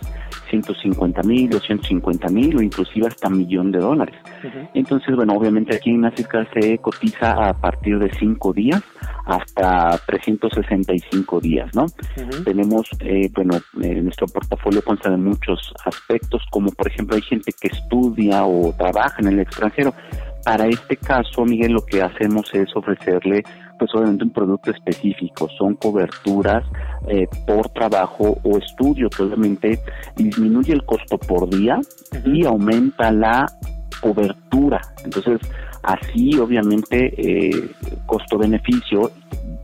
150 0.52 1.24
mil, 1.24 1.50
250 1.50 2.28
mil 2.30 2.58
o 2.58 2.62
inclusive 2.62 3.08
hasta 3.08 3.30
millón 3.30 3.72
de 3.72 3.80
dólares. 3.80 4.16
Entonces, 4.74 5.16
bueno, 5.16 5.34
obviamente 5.34 5.76
aquí 5.76 5.90
en 5.90 6.06
África 6.06 6.48
se 6.54 6.78
cotiza 6.78 7.50
a 7.50 7.54
partir 7.54 7.98
de 7.98 8.12
cinco 8.20 8.54
días 8.54 8.84
hasta 9.26 9.98
365 10.06 11.40
días, 11.40 11.70
¿no? 11.74 11.86
Tenemos, 12.44 12.88
eh, 13.00 13.30
bueno, 13.34 13.56
eh, 13.82 14.02
nuestro 14.02 14.28
portafolio 14.28 14.84
consta 14.84 15.10
de 15.10 15.18
muchos 15.18 15.74
aspectos, 15.86 16.44
como 16.52 16.72
por 16.72 16.88
ejemplo 16.88 17.16
hay 17.16 17.22
gente 17.22 17.52
que 17.60 17.70
estudia 17.70 18.46
o 18.46 18.74
trabaja 18.78 19.16
en 19.20 19.28
el 19.28 19.40
extranjero. 19.40 19.94
Para 20.44 20.66
este 20.66 20.98
caso, 20.98 21.46
Miguel, 21.46 21.74
lo 21.74 21.86
que 21.86 22.02
hacemos 22.02 22.52
es 22.54 22.76
ofrecerle 22.76 23.44
pues 23.82 23.96
obviamente 23.96 24.26
un 24.26 24.30
producto 24.30 24.70
específico, 24.70 25.50
son 25.58 25.74
coberturas 25.74 26.64
eh, 27.08 27.28
por 27.48 27.68
trabajo 27.70 28.38
o 28.44 28.60
estudio 28.60 29.10
que 29.10 29.24
obviamente 29.24 29.80
disminuye 30.16 30.72
el 30.72 30.86
costo 30.86 31.18
por 31.18 31.50
día 31.50 31.80
y 32.24 32.46
aumenta 32.46 33.12
la 33.12 33.44
cobertura. 34.00 34.82
Entonces, 35.04 35.40
así 35.82 36.38
obviamente 36.38 37.12
eh, 37.18 37.72
costo-beneficio 38.06 39.10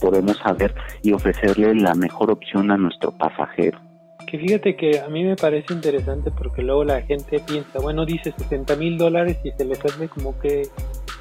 podemos 0.02 0.36
saber 0.38 0.74
y 1.04 1.14
ofrecerle 1.14 1.76
la 1.76 1.94
mejor 1.94 2.32
opción 2.32 2.72
a 2.72 2.78
nuestro 2.78 3.12
pasajero. 3.12 3.87
Que 4.28 4.38
fíjate 4.38 4.76
que 4.76 5.00
a 5.00 5.08
mí 5.08 5.24
me 5.24 5.38
parece 5.38 5.74
interesante 5.74 6.32
porque 6.32 6.62
luego 6.62 6.84
la 6.84 7.02
gente 7.02 7.40
piensa, 7.40 7.80
bueno, 7.80 8.06
dice 8.06 8.34
60 8.38 8.76
mil 8.76 8.98
dólares 8.98 9.38
y 9.44 9.52
se 9.52 9.64
les 9.64 9.84
hace 9.84 10.10
como 10.10 10.38
que 10.38 10.64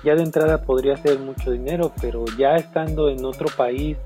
ya 0.03 0.17
de 0.17 0.25
entrada 0.25 0.63
podría 0.63 0.97
ser 0.97 1.21
mucho 1.21 1.53
dinero, 1.53 1.93
pero 2.01 2.25
ya 2.37 2.57
estando 2.57 3.09
en 3.09 3.25
otro 3.25 3.47
país 3.57 3.97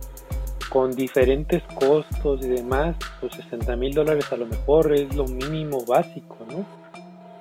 con 0.69 0.93
diferentes 0.93 1.63
costos 1.75 2.45
y 2.45 2.49
demás, 2.49 2.95
pues 3.21 3.35
60 3.35 3.75
mil 3.77 3.95
dólares 3.95 4.31
a 4.33 4.37
lo 4.37 4.47
mejor 4.47 4.93
es 4.93 5.15
lo 5.17 5.25
mínimo 5.27 5.85
básico, 5.87 6.37
¿no? 6.51 6.65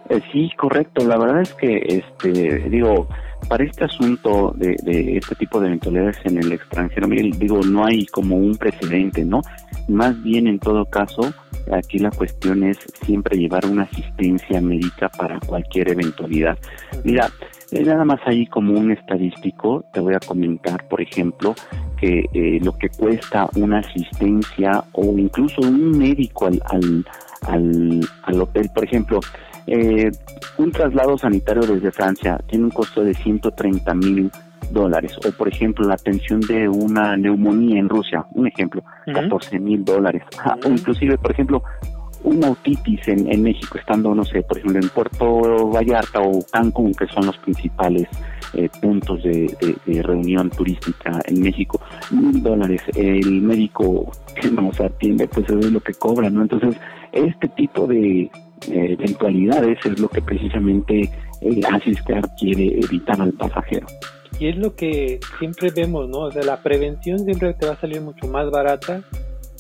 Eh, 0.10 0.22
sí, 0.32 0.50
correcto. 0.58 1.06
La 1.06 1.18
verdad 1.18 1.42
es 1.42 1.54
que, 1.54 1.78
este, 1.78 2.70
digo, 2.70 3.08
para 3.48 3.64
este 3.64 3.86
asunto 3.86 4.54
de, 4.58 4.76
este 5.18 5.36
tipo 5.36 5.60
de 5.60 5.68
eventualidades 5.68 6.18
en 6.26 6.40
el 6.40 6.52
extranjero, 6.52 7.08
digo, 7.08 7.62
no 7.64 7.86
hay 7.86 8.06
como 8.08 8.36
un 8.36 8.58
precedente, 8.58 9.24
¿no? 9.24 9.42
Más 9.88 10.22
bien, 10.24 10.48
en 10.48 10.58
todo 10.60 10.86
caso, 10.86 11.32
aquí 11.72 12.00
la 12.00 12.12
cuestión 12.12 12.64
es 12.64 12.78
siempre 13.06 13.38
llevar 13.38 13.66
una 13.66 13.84
asistencia 13.84 14.62
médica 14.62 15.10
para 15.10 15.40
cualquier 15.40 15.90
eventualidad. 15.90 16.58
Mira, 17.04 17.30
nada 17.72 18.06
más 18.06 18.20
ahí 18.26 18.46
como 18.48 18.74
un 18.74 18.92
estadístico, 18.92 19.86
te 19.94 20.00
voy 20.00 20.16
a 20.16 20.20
comentar, 20.20 20.88
por 20.88 21.02
ejemplo, 21.02 21.56
que 22.00 22.26
eh, 22.34 22.60
lo 22.62 22.78
que 22.78 22.90
cuesta 22.90 23.48
una 23.56 23.80
asistencia 23.80 24.84
o 24.94 25.18
incluso 25.18 25.62
un 25.62 25.98
médico 25.98 26.48
al, 26.48 26.62
al, 27.42 28.02
al, 28.24 28.42
hotel, 28.42 28.70
por 28.74 28.86
ejemplo, 28.86 29.20
eh, 29.68 30.12
un 30.58 30.72
traslado 30.72 31.18
sanitario 31.18 31.62
desde 31.64 31.92
Francia 31.92 32.40
tiene 32.48 32.66
un 32.66 32.72
costo 32.72 33.04
de 33.04 33.14
130 33.14 33.94
mil 33.96 34.32
dólares. 34.72 35.16
O, 35.26 35.32
por 35.32 35.48
ejemplo, 35.48 35.88
la 35.88 35.96
atención 35.96 36.42
de 36.42 36.68
una 36.68 37.16
neumonía 37.18 37.80
en 37.80 37.90
Rusia, 37.90 38.26
un 38.34 38.48
ejemplo, 38.48 38.84
14 39.06 39.60
mil 39.60 39.84
dólares. 39.84 40.24
O 40.66 40.70
inclusive, 40.70 41.18
por 41.18 41.32
ejemplo, 41.32 41.64
una 42.24 42.48
autitis 42.48 43.08
en, 43.08 43.32
en 43.32 43.44
México, 43.44 43.78
estando, 43.78 44.14
no 44.14 44.26
sé, 44.26 44.42
por 44.44 44.58
ejemplo, 44.58 44.80
en 44.80 44.90
Puerto 44.90 45.70
Vallarta 45.70 46.20
o 46.20 46.44
Cancún, 46.52 46.94
que 46.94 47.08
son 47.08 47.26
los 47.26 47.38
principales 47.38 48.08
eh, 48.54 48.68
puntos 48.82 49.22
de, 49.22 49.56
reunión 50.04 50.50
turística 50.50 51.22
en 51.26 51.42
México, 51.42 51.80
mil 52.10 52.42
dólares. 52.42 52.82
El 52.96 53.42
médico 53.42 54.12
que 54.36 54.50
nos 54.50 54.80
atiende, 54.80 55.28
pues 55.28 55.48
es 55.50 55.72
lo 55.72 55.80
que 55.80 55.94
cobra, 55.94 56.30
¿no? 56.30 56.42
Entonces, 56.42 56.76
este 57.12 57.48
tipo 57.50 57.86
de 57.86 58.22
eh, 58.22 58.30
eventualidades 58.68 59.78
es 59.86 60.00
lo 60.00 60.10
que 60.10 60.22
precisamente 60.22 61.12
el 61.42 61.64
Asiscar 61.66 62.24
quiere 62.40 62.80
evitar 62.80 63.22
al 63.22 63.34
pasajero. 63.34 63.86
Y 64.40 64.48
es 64.48 64.58
lo 64.58 64.76
que 64.76 65.20
siempre 65.38 65.70
vemos, 65.72 66.08
¿no? 66.10 66.20
O 66.20 66.32
sea, 66.32 66.44
la 66.44 66.64
prevención 66.64 67.20
siempre 67.20 67.54
te 67.54 67.66
va 67.66 67.74
a 67.74 67.80
salir 67.80 68.02
mucho 68.02 68.28
más 68.28 68.50
barata 68.50 69.02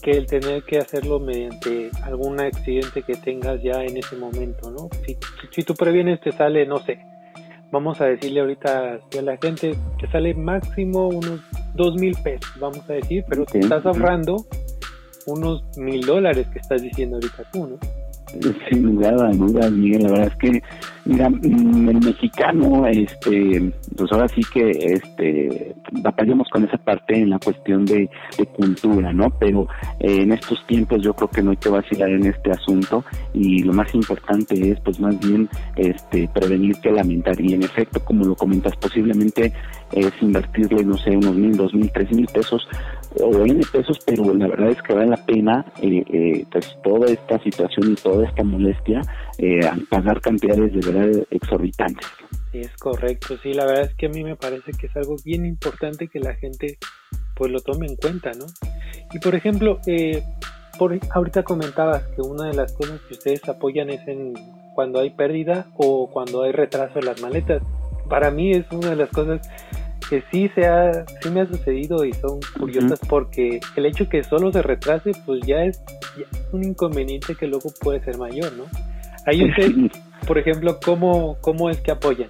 que 0.01 0.12
el 0.12 0.25
tener 0.25 0.63
que 0.63 0.77
hacerlo 0.77 1.19
mediante 1.19 1.91
algún 2.03 2.39
accidente 2.39 3.03
que 3.03 3.15
tengas 3.15 3.62
ya 3.62 3.83
en 3.83 3.98
ese 3.98 4.15
momento, 4.15 4.71
¿no? 4.71 4.89
Si, 5.05 5.17
si 5.51 5.63
tú 5.63 5.75
previenes 5.75 6.21
te 6.21 6.31
sale, 6.31 6.65
no 6.65 6.79
sé, 6.79 7.00
vamos 7.71 8.00
a 8.01 8.05
decirle 8.05 8.39
ahorita 8.39 9.00
a 9.17 9.21
la 9.21 9.38
gente, 9.38 9.75
te 10.00 10.09
sale 10.12 10.33
máximo 10.33 11.09
unos 11.09 11.41
dos 11.75 11.95
mil 11.95 12.15
pesos, 12.24 12.50
vamos 12.59 12.89
a 12.89 12.93
decir, 12.93 13.25
pero 13.27 13.45
te 13.45 13.59
estás 13.59 13.86
ahorrando 13.86 14.45
unos 15.25 15.63
mil 15.77 16.01
dólares 16.05 16.48
que 16.51 16.59
estás 16.59 16.81
diciendo 16.81 17.17
ahorita 17.17 17.43
tú, 17.51 17.67
¿no? 17.67 17.99
Sin 18.69 18.83
lugar 18.83 19.15
a 19.15 19.31
dudas, 19.31 19.71
Miguel, 19.71 20.03
la 20.03 20.12
verdad 20.12 20.27
es 20.27 20.36
que, 20.36 20.63
mira, 21.05 21.29
mm, 21.29 21.89
el 21.89 22.00
mexicano, 22.00 22.86
este, 22.88 23.71
pues 23.98 24.12
ahora 24.12 24.27
sí 24.27 24.41
que, 24.53 24.69
este, 24.69 25.75
batallamos 26.03 26.48
con 26.50 26.63
esa 26.63 26.77
parte 26.77 27.15
en 27.15 27.31
la 27.31 27.39
cuestión 27.39 27.86
de, 27.86 28.09
cultura, 28.55 29.13
¿no? 29.13 29.29
Pero 29.39 29.67
eh, 30.00 30.21
en 30.21 30.31
estos 30.31 30.65
tiempos 30.67 31.01
yo 31.01 31.13
creo 31.13 31.29
que 31.29 31.41
no 31.41 31.51
hay 31.51 31.57
que 31.57 31.69
vacilar 31.69 32.09
en 32.09 32.25
este 32.25 32.51
asunto 32.51 33.03
y 33.33 33.63
lo 33.63 33.74
más 33.74 33.93
importante 33.93 34.71
es, 34.71 34.79
pues 34.81 35.00
más 35.00 35.17
bien, 35.19 35.50
este, 35.75 36.29
prevenir 36.33 36.75
que 36.81 36.91
lamentar 36.91 37.39
y 37.39 37.53
en 37.53 37.63
efecto, 37.63 38.00
como 38.03 38.25
lo 38.25 38.36
comentas, 38.36 38.75
posiblemente 38.77 39.53
es 39.91 40.12
invertirle, 40.21 40.83
no 40.83 40.98
sé, 40.98 41.15
unos 41.15 41.36
mil, 41.36 41.55
dos 41.55 41.74
mil, 41.74 41.89
tres 41.91 42.12
mil 42.12 42.27
pesos 42.27 42.67
o 43.20 43.46
N 43.46 43.62
pesos, 43.72 44.00
pero 44.06 44.34
la 44.34 44.48
verdad 44.48 44.70
es 44.70 44.82
que 44.82 44.94
vale 44.94 45.08
la 45.08 45.25
pena 45.25 45.66
eh, 45.82 46.04
eh, 46.12 46.46
pues 46.51 46.78
toda 46.84 47.12
esta 47.12 47.42
situación 47.44 47.92
y 47.92 47.96
toda 47.96 48.28
esta 48.28 48.44
molestia 48.44 49.01
eh, 49.38 49.66
al 49.66 49.82
pagar 49.88 50.22
cantidades 50.22 50.74
de 50.74 50.92
verdad 50.92 51.24
exorbitantes. 51.32 52.08
Sí, 52.51 52.60
es 52.60 52.75
correcto, 52.78 53.38
sí, 53.42 53.54
la 53.54 53.66
verdad 53.66 53.86
es 53.86 53.96
que 53.96 54.08
a 54.08 54.10
mí 54.10 54.24
me 54.24 54.36
parece 54.36 54.72
que 54.72 54.88
es 54.88 54.96
algo 54.96 55.16
bien 55.24 55.46
importante 55.46 56.08
que 56.08 56.20
la 56.20 56.36
gente 56.36 56.78
pues 57.36 57.51
lo 57.51 57.62
tome 57.62 57.88
en 57.88 57.96
cuenta, 57.96 58.32
¿no? 58.34 58.46
Y 59.13 59.20
por 59.20 59.34
ejemplo, 59.34 59.80
eh, 59.88 60.24
por, 60.78 60.98
ahorita 61.12 61.44
comentabas 61.44 62.04
que 62.16 62.22
una 62.22 62.48
de 62.48 62.54
las 62.54 62.74
cosas 62.74 63.00
que 63.08 63.13
ustedes 63.13 63.48
apoyan 63.48 63.89
es 63.89 64.06
en 64.08 64.34
cuando 64.75 65.00
hay 65.00 65.12
pérdida 65.12 65.68
o 65.78 66.10
cuando 66.12 66.44
hay 66.44 66.51
retraso 66.51 67.00
en 67.00 67.06
las 67.06 67.22
maletas. 67.22 67.63
Para 68.10 68.30
mí 68.30 68.51
es 68.51 68.66
una 68.72 68.89
de 68.89 68.96
las 68.96 69.10
cosas 69.10 69.42
que 70.10 70.24
sí 70.32 70.50
se 70.56 70.66
ha, 70.66 71.06
sí 71.22 71.30
me 71.30 71.42
ha 71.42 71.46
sucedido 71.46 72.04
y 72.04 72.13
son 72.13 72.39
curiosas 72.58 73.00
porque 73.08 73.60
el 73.75 73.86
hecho 73.86 74.10
que 74.10 74.24
solo 74.24 74.51
se 74.51 74.62
retrase 74.62 75.12
pues 75.25 75.42
ya 75.46 75.63
es, 75.63 75.82
un 76.51 76.63
inconveniente 76.63 77.36
que 77.36 77.48
luego 77.48 77.70
puede 77.80 78.01
ser 78.01 78.18
mayor, 78.18 78.51
¿no? 78.54 78.63
Ahí 79.25 79.48
usted, 79.48 79.72
por 80.28 80.38
ejemplo, 80.38 80.80
¿cómo, 80.84 81.38
cómo 81.42 81.70
es 81.70 81.80
que 81.82 81.92
apoyan? 81.92 82.30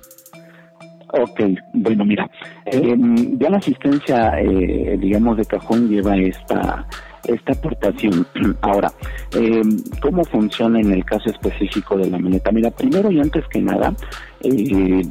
Ok, 1.12 1.42
bueno, 1.74 2.06
mira, 2.06 2.30
eh, 2.66 2.96
ya 3.40 3.50
la 3.50 3.58
asistencia, 3.58 4.40
eh, 4.42 4.98
digamos, 5.00 5.38
de 5.38 5.46
cajón 5.46 5.90
lleva 5.90 6.16
esta 6.18 6.86
esta 7.26 7.54
aportación. 7.54 8.26
Ahora, 8.62 8.92
eh, 9.36 9.62
¿cómo 10.02 10.24
funciona 10.24 10.80
en 10.80 10.92
el 10.92 11.06
caso 11.06 11.30
específico 11.30 11.98
de 11.98 12.10
la 12.10 12.20
maleta? 12.20 12.52
Mira, 12.52 12.72
primero 12.72 13.12
y 13.12 13.20
antes 13.20 13.46
que 13.48 13.62
nada, 13.62 13.94
eh, 14.42 15.02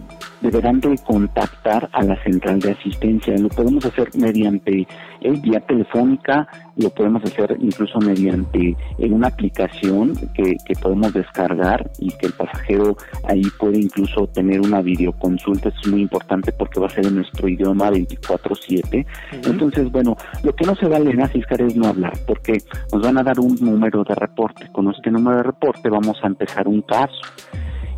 deberán 0.40 0.80
de 0.80 0.96
contactar 0.98 1.88
a 1.92 2.02
la 2.02 2.20
central 2.22 2.60
de 2.60 2.72
asistencia. 2.72 3.36
Lo 3.38 3.48
podemos 3.48 3.84
hacer 3.84 4.08
mediante 4.14 4.86
el 5.20 5.40
vía 5.40 5.60
telefónica, 5.60 6.46
lo 6.76 6.90
podemos 6.90 7.24
hacer 7.24 7.56
incluso 7.60 7.98
mediante 7.98 8.76
en 8.98 9.12
una 9.12 9.28
aplicación 9.28 10.14
que, 10.34 10.56
que 10.64 10.74
podemos 10.80 11.12
descargar 11.12 11.90
y 11.98 12.10
que 12.12 12.26
el 12.26 12.32
pasajero 12.32 12.96
ahí 13.24 13.42
puede 13.58 13.78
incluso 13.80 14.28
tener 14.28 14.60
una 14.60 14.80
videoconsulta. 14.80 15.70
Es 15.70 15.88
muy 15.88 16.02
importante 16.02 16.52
porque 16.52 16.80
va 16.80 16.86
a 16.86 16.90
ser 16.90 17.06
en 17.06 17.16
nuestro 17.16 17.48
idioma 17.48 17.90
24/7. 17.90 19.06
Entonces, 19.44 19.90
bueno, 19.90 20.16
lo 20.44 20.54
que 20.54 20.64
no 20.64 20.74
se 20.76 20.86
vale 20.86 21.10
en 21.10 21.22
Asiscar 21.22 21.60
es 21.62 21.74
no 21.74 21.88
hablar 21.88 22.12
porque 22.26 22.58
nos 22.92 23.02
van 23.02 23.18
a 23.18 23.22
dar 23.22 23.40
un 23.40 23.56
número 23.60 24.04
de 24.04 24.14
reporte. 24.14 24.68
Con 24.72 24.88
este 24.90 25.10
número 25.10 25.38
de 25.38 25.42
reporte 25.42 25.88
vamos 25.88 26.16
a 26.22 26.28
empezar 26.28 26.68
un 26.68 26.82
caso 26.82 27.20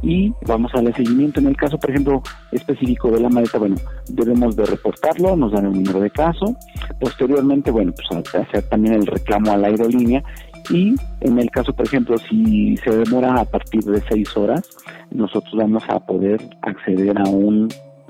y 0.02 0.32
vamos 0.46 0.72
a 0.72 0.78
darle 0.78 0.92
seguimiento. 0.94 1.40
En 1.40 1.46
el 1.46 1.56
caso, 1.56 1.78
por 1.78 1.90
ejemplo, 1.90 2.22
específico 2.52 3.10
de 3.10 3.20
la 3.20 3.28
maleta, 3.28 3.58
bueno, 3.58 3.76
debemos 4.08 4.56
de 4.56 4.66
reportarlo, 4.66 5.36
nos 5.36 5.52
dan 5.52 5.66
el 5.66 5.72
número 5.72 6.00
de 6.00 6.10
caso, 6.10 6.56
posteriormente, 7.00 7.70
bueno, 7.70 7.92
pues 7.92 8.26
hacer 8.34 8.62
también 8.68 8.94
el 8.94 9.06
reclamo 9.06 9.52
a 9.52 9.56
la 9.56 9.68
aerolínea 9.68 10.22
y 10.68 10.94
en 11.20 11.38
el 11.38 11.50
caso, 11.50 11.72
por 11.72 11.86
ejemplo, 11.86 12.16
si 12.18 12.76
se 12.78 12.90
demora 12.90 13.40
a 13.40 13.44
partir 13.44 13.82
de 13.82 14.00
seis 14.08 14.36
horas, 14.36 14.62
nosotros 15.10 15.52
vamos 15.56 15.82
a 15.88 15.98
poder 16.00 16.40
acceder 16.62 17.18
a 17.18 17.28
un 17.28 17.68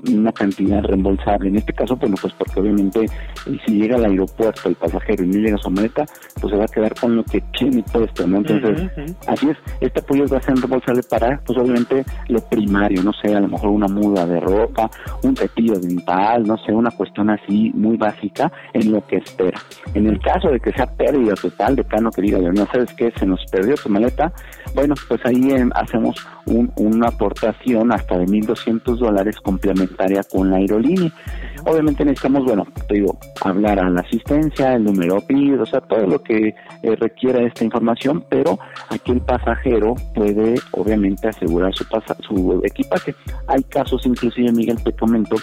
una 0.09 0.31
cantidad 0.31 0.81
reembolsable. 0.83 1.49
En 1.49 1.57
este 1.57 1.73
caso, 1.73 1.95
bueno, 1.95 2.15
pues 2.21 2.33
porque 2.33 2.59
obviamente 2.59 3.05
si 3.65 3.79
llega 3.79 3.95
al 3.97 4.05
aeropuerto 4.05 4.69
el 4.69 4.75
pasajero 4.75 5.23
y 5.23 5.27
no 5.27 5.37
llega 5.39 5.55
a 5.55 5.59
su 5.59 5.69
maleta, 5.69 6.05
pues 6.39 6.51
se 6.51 6.57
va 6.57 6.65
a 6.65 6.67
quedar 6.67 6.93
con 6.95 7.15
lo 7.15 7.23
que 7.23 7.41
tiene 7.57 7.83
puesto, 7.83 8.27
¿no? 8.27 8.37
Entonces, 8.37 8.89
así 9.27 9.49
es, 9.49 9.57
este 9.79 9.99
apoyo 9.99 10.25
va 10.27 10.37
a 10.37 10.41
ser 10.41 10.55
reembolsable 10.55 11.03
para, 11.03 11.39
pues 11.45 11.57
obviamente, 11.57 12.03
lo 12.29 12.39
primario, 12.41 13.03
no 13.03 13.11
sé, 13.13 13.35
a 13.35 13.39
lo 13.39 13.47
mejor 13.47 13.69
una 13.69 13.87
muda 13.87 14.25
de 14.25 14.39
ropa, 14.39 14.89
un 15.23 15.35
cepillo 15.35 15.79
dental, 15.79 16.43
no 16.45 16.57
sé, 16.57 16.71
una 16.71 16.91
cuestión 16.91 17.29
así 17.29 17.71
muy 17.73 17.97
básica 17.97 18.51
en 18.73 18.91
lo 18.91 19.05
que 19.05 19.17
espera. 19.17 19.59
En 19.93 20.07
el 20.07 20.19
caso 20.19 20.49
de 20.49 20.59
que 20.59 20.71
sea 20.71 20.85
pérdida 20.85 21.35
total 21.35 21.75
de 21.75 21.83
plano 21.83 22.11
que 22.11 22.21
diga, 22.21 22.39
no 22.39 22.65
sabes 22.71 22.93
qué, 22.93 23.11
se 23.17 23.25
nos 23.25 23.43
perdió 23.51 23.75
tu 23.75 23.89
maleta, 23.89 24.31
bueno, 24.73 24.95
pues 25.07 25.21
ahí 25.25 25.51
em, 25.51 25.69
hacemos 25.75 26.15
una 26.45 27.07
aportación 27.07 27.91
hasta 27.91 28.17
de 28.17 28.25
1.200 28.25 28.97
dólares 28.97 29.37
complementaria 29.41 29.90
con 30.29 30.49
la 30.49 30.57
aerolínea. 30.57 31.11
Obviamente 31.65 32.03
necesitamos, 32.03 32.43
bueno, 32.45 32.65
te 32.87 32.95
digo, 32.95 33.17
hablar 33.41 33.79
a 33.79 33.89
la 33.89 34.01
asistencia, 34.01 34.73
el 34.73 34.83
número 34.83 35.21
PID, 35.21 35.61
o 35.61 35.65
sea, 35.65 35.81
todo 35.81 36.07
lo 36.07 36.23
que 36.23 36.55
eh, 36.81 36.95
requiera 36.95 37.45
esta 37.45 37.63
información, 37.63 38.23
pero 38.29 38.57
aquí 38.89 39.11
el 39.11 39.21
pasajero 39.21 39.95
puede, 40.15 40.55
obviamente, 40.71 41.27
asegurar 41.27 41.71
su, 41.73 41.85
su 42.21 42.61
equipaje. 42.63 43.13
Hay 43.47 43.61
casos, 43.63 44.05
inclusive, 44.05 44.51
Miguel, 44.51 44.83
te 44.83 44.91
comento, 44.93 45.35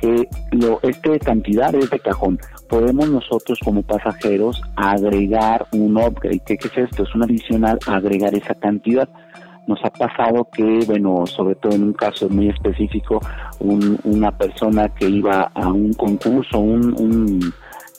que 0.00 0.28
lo, 0.52 0.78
este 0.82 1.18
cantidad 1.18 1.74
es 1.74 1.90
de 1.90 1.98
cajón. 1.98 2.38
Podemos 2.68 3.08
nosotros 3.08 3.58
como 3.64 3.82
pasajeros 3.82 4.60
agregar 4.76 5.66
un 5.72 5.96
upgrade. 5.96 6.42
¿Qué, 6.46 6.56
qué 6.58 6.68
es 6.68 6.90
esto? 6.90 7.04
Es 7.04 7.14
un 7.14 7.24
adicional 7.24 7.78
agregar 7.86 8.34
esa 8.34 8.54
cantidad 8.54 9.08
nos 9.66 9.84
ha 9.84 9.90
pasado 9.90 10.48
que, 10.52 10.80
bueno, 10.86 11.26
sobre 11.26 11.54
todo 11.56 11.72
en 11.72 11.84
un 11.84 11.92
caso 11.92 12.28
muy 12.28 12.48
específico, 12.48 13.20
una 13.58 14.30
persona 14.30 14.88
que 14.88 15.08
iba 15.08 15.50
a 15.54 15.68
un 15.68 15.92
concurso, 15.94 16.58
un, 16.58 17.52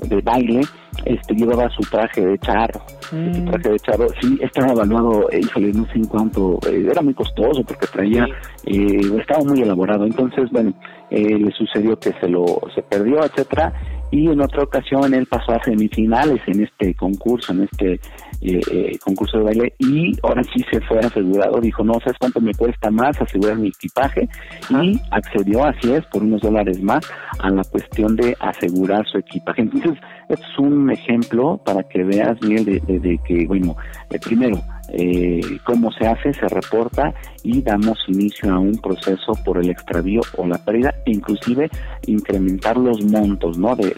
de 0.04 0.22
baile, 0.22 0.62
este 1.06 1.34
llevaba 1.34 1.70
su 1.70 1.82
traje 1.90 2.26
de 2.26 2.38
charro, 2.40 2.82
su 3.10 3.16
mm. 3.16 3.46
traje 3.46 3.70
de 3.70 3.80
charro, 3.80 4.08
sí, 4.22 4.38
estaba 4.42 4.72
evaluado, 4.72 5.30
eh, 5.32 5.40
híjole, 5.42 5.74
no 5.74 5.86
sé 5.88 5.94
en 5.96 6.06
cuánto, 6.06 6.60
eh, 6.70 6.88
era 6.90 7.02
muy 7.02 7.14
costoso 7.14 7.64
porque 7.64 7.88
traía, 7.88 8.28
eh, 8.66 9.02
estaba 9.20 9.44
muy 9.44 9.62
elaborado, 9.62 10.06
entonces, 10.06 10.50
bueno, 10.52 10.74
eh, 11.10 11.38
le 11.38 11.52
sucedió 11.52 11.98
que 12.00 12.14
se 12.20 12.28
lo, 12.28 12.46
se 12.76 12.82
perdió, 12.84 13.24
etcétera, 13.24 13.74
y 14.12 14.28
en 14.28 14.42
otra 14.42 14.64
ocasión 14.64 15.14
él 15.14 15.26
pasó 15.26 15.52
a 15.54 15.64
semifinales 15.64 16.42
en 16.48 16.64
este 16.64 16.94
concurso, 16.96 17.54
en 17.54 17.64
este 17.64 17.94
eh, 18.42 18.62
eh, 18.72 18.98
concurso 19.04 19.40
de 19.40 19.44
baile 19.44 19.74
y 19.80 20.14
ahora 20.24 20.44
sí 20.44 20.64
se 20.72 20.80
fue 20.82 21.00
asegurado, 21.00 21.60
dijo 21.60 21.84
no 21.84 21.94
sabes 22.00 22.18
cuánto 22.20 22.40
me 22.40 22.54
cuesta 22.54 22.92
más 22.92 23.20
asegurar 23.22 23.58
mi 23.58 23.70
equipaje 23.70 24.30
y 24.70 25.00
accedió 25.12 25.66
así 25.66 25.92
es 25.92 26.06
por 26.06 26.24
unos 26.24 26.42
dólares 26.42 26.82
más 26.82 27.06
a 27.40 27.50
la 27.50 27.64
cuestión 27.64 28.16
de 28.16 28.36
asegurar 28.40 29.06
su 29.08 29.18
equipaje. 29.18 29.64
Entonces 29.64 29.98
es 30.30 30.60
un 30.60 30.90
ejemplo 30.92 31.60
para 31.66 31.84
que 31.84 32.04
veas 32.04 32.42
Miguel 32.42 32.66
de, 32.66 33.00
de, 33.00 33.20
que 33.26 33.46
bueno, 33.48 33.76
eh, 34.10 34.20
primero 34.20 34.62
eh, 34.90 35.42
cómo 35.66 35.92
se 35.92 36.08
hace, 36.08 36.34
se 36.34 36.48
reporta 36.48 37.14
y 37.44 37.62
damos 37.62 37.98
inicio 38.08 38.54
a 38.54 38.60
un 38.60 38.78
proceso 38.78 39.34
por 39.44 39.58
el 39.58 39.70
extravío 39.70 40.22
o 40.38 40.48
la 40.48 40.58
pérdida, 40.58 40.94
inclusive 41.06 41.70
incrementar 42.06 42.78
los 42.78 43.02
montos, 43.04 43.58
¿no? 43.58 43.76
De, 43.76 43.90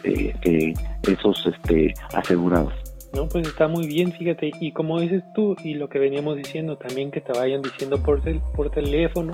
de, 0.43 0.74
esos 1.03 1.46
este, 1.46 1.93
asegurados. 2.13 2.74
No, 3.13 3.27
pues 3.27 3.48
está 3.48 3.67
muy 3.67 3.88
bien, 3.88 4.12
fíjate, 4.12 4.51
y 4.60 4.72
como 4.72 5.00
dices 5.00 5.24
tú, 5.34 5.55
y 5.64 5.74
lo 5.74 5.90
que 5.90 5.98
veníamos 5.98 6.37
diciendo 6.37 6.77
también, 6.77 7.09
que 7.09 7.22
te 7.22 7.33
vayan 7.33 7.61
diciendo 7.61 8.01
por, 8.03 8.22
por 8.55 8.70
teléfono 8.70 9.33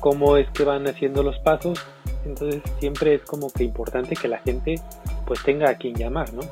cómo 0.00 0.36
es 0.36 0.48
que 0.50 0.64
van 0.64 0.86
haciendo 0.86 1.22
los 1.22 1.38
pasos, 1.38 1.80
entonces 2.26 2.62
siempre 2.78 3.14
es 3.14 3.22
como 3.22 3.50
que 3.50 3.64
importante 3.64 4.14
que 4.16 4.28
la 4.28 4.38
gente 4.38 4.76
pues 5.26 5.42
tenga 5.42 5.70
a 5.70 5.74
quien 5.74 5.94
llamar, 5.94 6.32
¿no? 6.34 6.42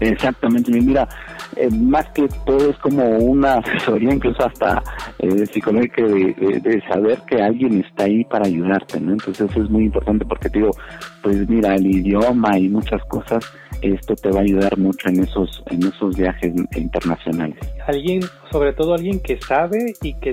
Exactamente, 0.00 0.70
mira, 0.70 1.08
eh, 1.56 1.70
más 1.70 2.08
que 2.10 2.28
todo 2.46 2.70
es 2.70 2.78
como 2.78 3.04
una 3.18 3.54
asesoría, 3.54 4.14
incluso 4.14 4.44
hasta 4.44 4.82
eh, 5.18 5.46
psicológica, 5.46 6.02
de, 6.02 6.82
saber 6.88 7.18
que 7.26 7.42
alguien 7.42 7.84
está 7.84 8.04
ahí 8.04 8.24
para 8.24 8.46
ayudarte, 8.46 9.00
¿no? 9.00 9.12
Entonces 9.12 9.50
eso 9.50 9.62
es 9.62 9.70
muy 9.70 9.84
importante 9.84 10.24
porque 10.24 10.48
te 10.48 10.58
digo, 10.58 10.70
pues 11.22 11.48
mira, 11.48 11.74
el 11.74 11.86
idioma 11.86 12.58
y 12.58 12.68
muchas 12.68 13.02
cosas, 13.04 13.44
esto 13.82 14.14
te 14.16 14.30
va 14.30 14.40
a 14.40 14.42
ayudar 14.42 14.76
mucho 14.78 15.08
en 15.08 15.20
esos, 15.22 15.62
en 15.66 15.82
esos 15.82 16.16
viajes 16.16 16.52
internacionales. 16.76 17.58
Alguien, 17.86 18.22
sobre 18.50 18.72
todo 18.72 18.94
alguien 18.94 19.20
que 19.20 19.40
sabe 19.40 19.94
y 20.02 20.14
que 20.14 20.32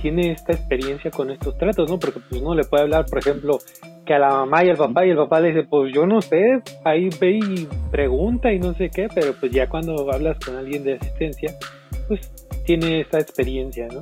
tiene 0.00 0.32
esta 0.32 0.52
experiencia 0.52 1.10
con 1.10 1.30
estos 1.30 1.56
tratos, 1.56 1.90
¿no? 1.90 1.98
Porque 1.98 2.20
pues 2.28 2.42
no 2.42 2.54
le 2.54 2.64
puede 2.64 2.84
hablar, 2.84 3.06
por 3.06 3.18
ejemplo, 3.18 3.58
que 4.04 4.14
a 4.14 4.18
la 4.18 4.28
mamá 4.28 4.64
y 4.64 4.70
al 4.70 4.76
papá 4.76 5.06
y 5.06 5.10
el 5.10 5.16
papá 5.16 5.40
le 5.40 5.48
dice, 5.48 5.66
pues 5.68 5.92
yo 5.94 6.06
no 6.06 6.20
sé, 6.20 6.60
ahí 6.84 7.08
ve 7.20 7.38
y 7.38 7.68
pregunta 7.90 8.52
y 8.52 8.58
no 8.58 8.74
sé 8.74 8.90
qué, 8.90 9.08
pero 9.14 9.32
pues 9.38 9.52
ya 9.52 9.68
cuando 9.68 10.10
hablas 10.12 10.38
con 10.44 10.56
alguien 10.56 10.84
de 10.84 10.94
asistencia, 10.94 11.52
pues 12.08 12.20
tiene 12.64 13.00
esa 13.00 13.18
experiencia, 13.18 13.88
¿no? 13.88 14.00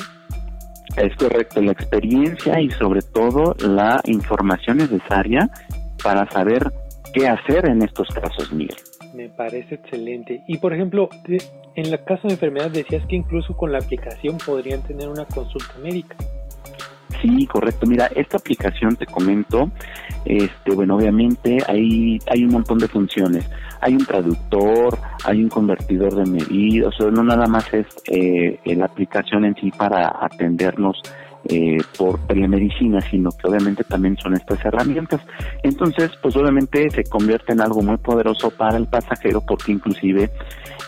Es 0.96 1.16
correcto, 1.16 1.62
la 1.62 1.72
experiencia 1.72 2.60
y 2.60 2.70
sobre 2.70 3.00
todo 3.00 3.54
la 3.66 4.00
información 4.04 4.78
necesaria 4.78 5.48
para 6.02 6.28
saber 6.30 6.70
qué 7.14 7.28
hacer 7.28 7.68
en 7.68 7.82
estos 7.82 8.08
casos, 8.08 8.52
Miguel. 8.52 8.76
Me 9.14 9.28
parece 9.28 9.76
excelente. 9.76 10.42
Y 10.48 10.58
por 10.58 10.74
ejemplo, 10.74 11.08
en 11.26 11.86
el 11.86 12.04
caso 12.04 12.28
de 12.28 12.34
enfermedad 12.34 12.70
decías 12.70 13.06
que 13.06 13.16
incluso 13.16 13.56
con 13.56 13.72
la 13.72 13.78
aplicación 13.78 14.38
podrían 14.44 14.82
tener 14.82 15.08
una 15.08 15.24
consulta 15.26 15.74
médica. 15.82 16.16
Sí, 17.22 17.46
correcto. 17.46 17.86
Mira, 17.86 18.10
esta 18.16 18.36
aplicación 18.36 18.96
te 18.96 19.06
comento, 19.06 19.70
este, 20.24 20.74
bueno, 20.74 20.96
obviamente 20.96 21.58
hay, 21.68 22.18
hay 22.28 22.44
un 22.44 22.50
montón 22.50 22.78
de 22.78 22.88
funciones. 22.88 23.48
Hay 23.80 23.94
un 23.94 24.04
traductor, 24.04 24.98
hay 25.24 25.42
un 25.42 25.48
convertidor 25.48 26.16
de 26.16 26.28
medidas, 26.28 26.88
o 26.88 26.92
sea, 27.04 27.10
no 27.12 27.22
nada 27.22 27.46
más 27.46 27.72
es 27.72 27.86
eh, 28.08 28.58
la 28.64 28.86
aplicación 28.86 29.44
en 29.44 29.54
sí 29.54 29.70
para 29.70 30.12
atendernos 30.20 31.00
eh, 31.48 31.78
por 31.98 32.18
telemedicina, 32.26 33.00
sino 33.00 33.30
que 33.30 33.48
obviamente 33.48 33.84
también 33.84 34.16
son 34.16 34.34
estas 34.34 34.64
herramientas. 34.64 35.20
Entonces, 35.62 36.10
pues 36.22 36.36
obviamente 36.36 36.88
se 36.90 37.04
convierte 37.04 37.52
en 37.52 37.60
algo 37.60 37.82
muy 37.82 37.96
poderoso 37.96 38.50
para 38.50 38.76
el 38.76 38.86
pasajero 38.86 39.40
porque 39.46 39.72
inclusive 39.72 40.30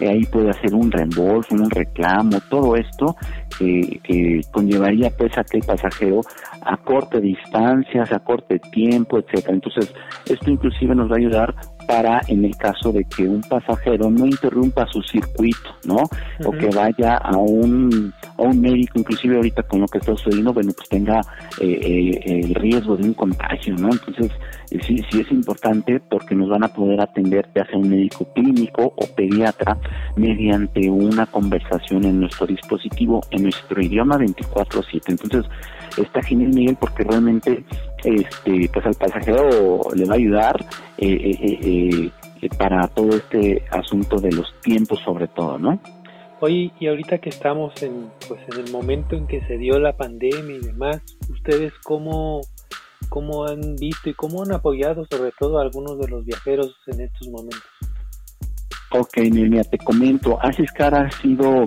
eh, 0.01 0.09
ahí 0.09 0.25
puede 0.27 0.51
hacer 0.51 0.75
un 0.75 0.91
reembolso, 0.91 1.55
un 1.55 1.71
reclamo, 1.71 2.41
todo 2.49 2.77
esto 2.77 3.17
que 3.59 4.41
conllevaría 4.51 5.11
pues 5.17 5.37
a 5.39 5.45
que 5.45 5.59
el 5.59 5.65
pasajero 5.65 6.23
acorte 6.63 7.21
distancias, 7.21 8.11
acorte 8.13 8.59
tiempo, 8.59 9.19
etcétera. 9.19 9.55
Entonces, 9.55 9.95
esto 10.27 10.51
inclusive 10.51 10.95
nos 10.95 11.11
va 11.11 11.15
a 11.15 11.19
ayudar 11.19 11.55
para 11.87 12.21
en 12.29 12.45
el 12.45 12.57
caso 12.57 12.93
de 12.93 13.05
que 13.05 13.25
un 13.25 13.41
pasajero 13.43 14.11
no 14.11 14.27
interrumpa 14.27 14.87
su 14.87 15.03
circuito, 15.03 15.71
¿no? 15.85 16.03
O 16.45 16.51
que 16.53 16.69
vaya 16.69 17.17
a 17.17 17.37
un, 17.37 18.13
a 18.39 18.43
un 18.43 18.61
médico, 18.61 18.99
inclusive 18.99 19.37
ahorita 19.37 19.63
con 19.65 19.81
lo 19.81 19.87
que 19.89 19.99
está 19.99 20.13
sucediendo, 20.17 20.53
bueno, 20.53 20.73
pues 20.77 20.89
tenga 20.89 21.21
eh, 21.61 21.79
eh, 21.83 22.41
el 22.45 22.55
riesgo 22.55 22.97
de 22.97 23.05
un 23.05 23.15
contagio, 23.15 23.75
¿no? 23.77 23.91
Entonces, 23.91 24.31
eh, 24.71 24.79
sí, 24.87 25.03
sí 25.11 25.21
es 25.21 25.31
importante 25.31 26.01
porque 26.01 26.35
nos 26.35 26.49
van 26.49 26.65
a 26.65 26.69
poder 26.69 27.01
atender 27.01 27.49
ya 27.55 27.65
sea 27.67 27.79
un 27.79 27.89
médico 27.89 28.27
clínico 28.35 28.93
o 28.97 29.07
pediatra 29.15 29.79
mediante 30.17 30.91
una 30.91 31.27
conversación 31.27 32.05
en 32.05 32.21
nuestro 32.21 32.47
dispositivo, 32.47 33.21
en 33.31 33.45
nuestro 33.45 33.83
idioma 33.83 34.19
24-7. 34.19 35.03
Entonces, 35.09 35.45
está 35.97 36.23
genial, 36.23 36.53
Miguel, 36.55 36.77
porque 36.79 37.05
realmente 37.05 37.65
este 38.05 38.69
pues 38.73 38.87
al 38.87 38.95
pasajero 38.95 39.81
le 39.95 40.05
va 40.05 40.15
a 40.15 40.17
ayudar 40.17 40.67
eh, 40.99 41.37
eh, 41.41 42.11
eh, 42.43 42.49
para 42.59 42.87
todo 42.89 43.17
este 43.17 43.65
asunto 43.71 44.17
de 44.19 44.33
los 44.33 44.53
tiempos 44.61 45.01
sobre 45.05 45.29
todo, 45.29 45.59
¿no? 45.59 45.81
Oye, 46.41 46.73
y 46.79 46.87
ahorita 46.89 47.19
que 47.19 47.31
estamos 47.31 47.83
en 47.83 48.11
pues 48.29 48.41
en 48.53 48.67
el 48.67 48.73
momento 48.73 49.17
en 49.17 49.27
que 49.27 49.41
se 49.47 49.57
dio 49.57 49.79
la 49.79 49.97
pandemia 49.97 50.57
y 50.57 50.61
demás, 50.61 51.01
ustedes 51.31 51.73
cómo 51.83 52.41
cómo 53.09 53.47
han 53.47 53.77
visto 53.77 54.11
y 54.11 54.15
cómo 54.15 54.43
han 54.43 54.53
apoyado 54.53 55.07
sobre 55.11 55.33
todo 55.39 55.59
a 55.59 55.63
algunos 55.63 55.99
de 55.99 56.09
los 56.09 56.25
viajeros 56.25 56.77
en 56.87 57.01
estos 57.01 57.29
momentos. 57.29 57.63
Ok, 58.91 59.19
mira, 59.33 59.65
te 59.65 59.79
comento, 59.79 60.39
Asiscar 60.41 60.95
ha 60.95 61.11
sido 61.11 61.67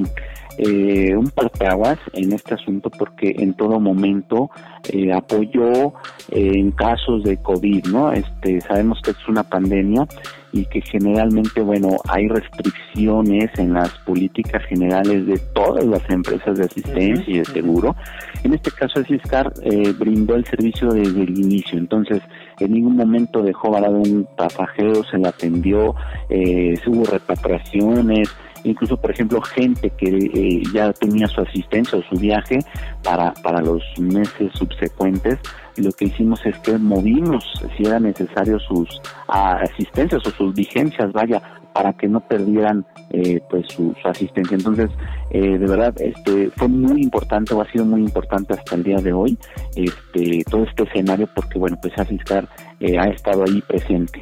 eh, 0.58 1.16
un 1.16 1.30
parteaguas 1.30 2.00
en 2.14 2.34
este 2.34 2.56
asunto 2.56 2.90
porque 2.90 3.36
en 3.38 3.54
todo 3.54 3.80
momento 3.80 4.50
eh, 4.90 5.12
apoyó 5.14 5.94
eh, 6.32 6.52
en 6.56 6.72
casos 6.72 7.24
de 7.24 7.38
COVID, 7.38 7.88
¿no? 7.88 8.12
Este, 8.12 8.62
sabemos 8.62 9.00
que 9.04 9.12
es 9.12 9.28
una 9.28 9.44
pandemia 9.44 10.08
y 10.52 10.66
que 10.66 10.82
generalmente, 10.82 11.62
bueno, 11.62 11.98
hay 12.08 12.28
restricciones 12.28 13.50
en 13.58 13.74
las 13.74 13.90
políticas 14.00 14.64
generales 14.66 15.26
de 15.26 15.38
todas 15.54 15.86
las 15.86 16.10
empresas 16.10 16.58
de 16.58 16.66
asistencia 16.66 17.34
y 17.34 17.40
de 17.40 17.46
seguro. 17.46 17.96
En 18.44 18.54
este 18.54 18.72
caso, 18.72 19.04
Ciscar 19.04 19.52
eh, 19.64 19.94
brindó 19.98 20.36
el 20.36 20.46
servicio 20.46 20.92
desde 20.92 21.22
el 21.22 21.38
inicio, 21.38 21.78
entonces 21.78 22.22
en 22.60 22.72
ningún 22.72 22.96
momento 22.96 23.44
dejó 23.44 23.72
varado 23.72 23.98
un 23.98 24.28
pasajero, 24.36 25.04
se 25.04 25.18
le 25.18 25.28
atendió, 25.28 25.96
eh, 26.30 26.76
hubo 26.88 27.04
repatriaciones, 27.04 28.30
incluso 28.64 28.98
por 28.98 29.12
ejemplo 29.12 29.42
gente 29.42 29.90
que 29.92 30.08
eh, 30.10 30.64
ya 30.74 30.92
tenía 30.94 31.28
su 31.28 31.42
asistencia 31.42 31.98
o 31.98 32.04
su 32.04 32.20
viaje 32.20 32.60
para, 33.04 33.34
para 33.34 33.62
los 33.62 33.84
meses 34.00 34.52
subsecuentes, 34.54 35.40
lo 35.78 35.92
que 35.92 36.06
hicimos 36.06 36.44
es 36.46 36.58
que 36.60 36.78
movimos 36.78 37.44
si 37.76 37.84
era 37.84 38.00
necesario 38.00 38.60
sus 38.60 39.02
ah, 39.28 39.60
asistencias 39.62 40.26
o 40.26 40.32
sus 40.32 40.54
vigencias, 40.54 41.12
vaya, 41.12 41.42
para 41.78 41.94
que 41.94 42.08
no 42.08 42.22
perdieran 42.22 42.86
eh, 43.12 43.40
pues 43.50 43.68
su, 43.68 43.94
asistencia. 44.04 44.58
Entonces, 44.58 44.90
eh, 45.30 45.60
de 45.60 45.68
verdad, 45.68 45.94
este 46.02 46.50
fue 46.56 46.68
muy 46.68 47.04
importante 47.04 47.54
o 47.54 47.62
ha 47.62 47.72
sido 47.72 47.86
muy 47.86 48.02
importante 48.02 48.54
hasta 48.54 48.76
el 48.76 48.84
día 48.84 48.98
de 48.98 49.14
hoy 49.14 49.38
este 49.76 50.44
todo 50.50 50.64
este 50.64 50.84
escenario 50.84 51.30
porque, 51.36 51.60
bueno, 51.60 51.78
pues 51.80 51.94
Asiscar 52.00 52.50
eh, 52.80 52.98
ha 52.98 53.06
estado 53.10 53.44
ahí 53.44 53.62
presente. 53.62 54.22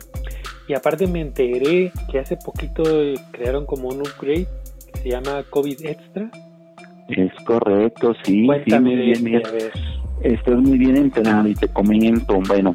Y 0.67 0.73
aparte 0.73 1.07
me 1.07 1.21
enteré 1.21 1.91
que 2.11 2.19
hace 2.19 2.37
poquito 2.37 2.83
crearon 3.31 3.65
como 3.65 3.89
un 3.89 4.01
upgrade 4.01 4.47
que 4.93 4.99
se 5.01 5.09
llama 5.09 5.43
COVID 5.49 5.85
Extra. 5.85 6.29
Es 7.09 7.31
correcto, 7.45 8.13
sí. 8.23 8.45
Cuéntame 8.45 9.15
sí, 9.15 9.21
muy 9.21 9.31
bien. 9.31 9.43
Estoy 10.21 10.55
muy 10.55 10.77
bien 10.77 10.97
enterado 10.97 11.47
y 11.47 11.53
te 11.53 11.67
comento, 11.67 12.39
bueno, 12.47 12.73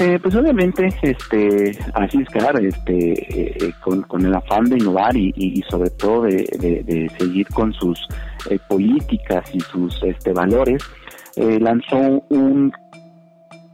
eh, 0.00 0.18
pues 0.18 0.34
obviamente, 0.34 0.88
este, 1.02 1.76
así 1.92 2.22
es 2.22 2.28
claro, 2.30 2.58
este, 2.58 3.66
eh, 3.66 3.74
con, 3.84 4.00
con, 4.04 4.24
el 4.24 4.34
afán 4.34 4.64
de 4.64 4.78
innovar 4.78 5.14
y, 5.14 5.30
y 5.36 5.60
sobre 5.68 5.90
todo 5.90 6.22
de, 6.22 6.42
de, 6.58 7.10
seguir 7.18 7.46
con 7.48 7.70
sus 7.74 7.98
eh, 8.48 8.58
políticas 8.66 9.44
y 9.54 9.60
sus 9.60 10.02
este, 10.02 10.32
valores, 10.32 10.82
eh, 11.36 11.58
lanzó 11.60 12.24
un 12.30 12.72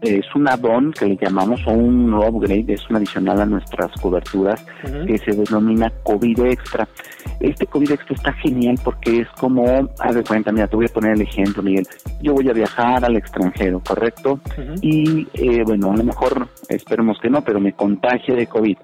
es 0.03 0.27
un 0.35 0.49
add-on 0.49 0.93
que 0.93 1.07
le 1.07 1.17
llamamos 1.17 1.61
o 1.67 1.71
un 1.71 2.13
upgrade, 2.13 2.75
es 2.75 2.89
un 2.91 2.97
adicional 2.97 3.41
a 3.41 3.47
nuestras 3.47 3.91
coberturas 4.01 4.65
que 5.07 5.19
se 5.19 5.33
denomina 5.33 5.91
COVID 6.03 6.41
Extra. 6.47 6.87
Este 7.41 7.67
COVID 7.67 7.93
Extra 7.93 8.15
está 8.15 8.33
genial 8.35 8.79
porque 8.85 9.21
es 9.21 9.29
como, 9.39 9.89
haz 9.99 10.15
de 10.15 10.23
cuenta, 10.23 10.53
mira, 10.53 10.69
te 10.69 10.77
voy 10.77 10.87
a 10.87 10.93
poner 10.93 11.13
el 11.13 11.23
ejemplo, 11.23 11.63
Miguel. 11.63 11.87
Yo 12.21 12.35
voy 12.35 12.49
a 12.49 12.53
viajar 12.53 13.05
al 13.05 13.17
extranjero, 13.17 13.81
¿correcto? 13.87 14.41
Y 14.83 15.27
eh, 15.35 15.63
bueno, 15.65 15.93
a 15.93 15.97
lo 15.97 16.05
mejor, 16.05 16.47
esperemos 16.69 17.19
que 17.21 17.31
no, 17.31 17.43
pero 17.43 17.61
me 17.61 17.73
contagie 17.73 18.35
de 18.35 18.47
COVID 18.47 18.77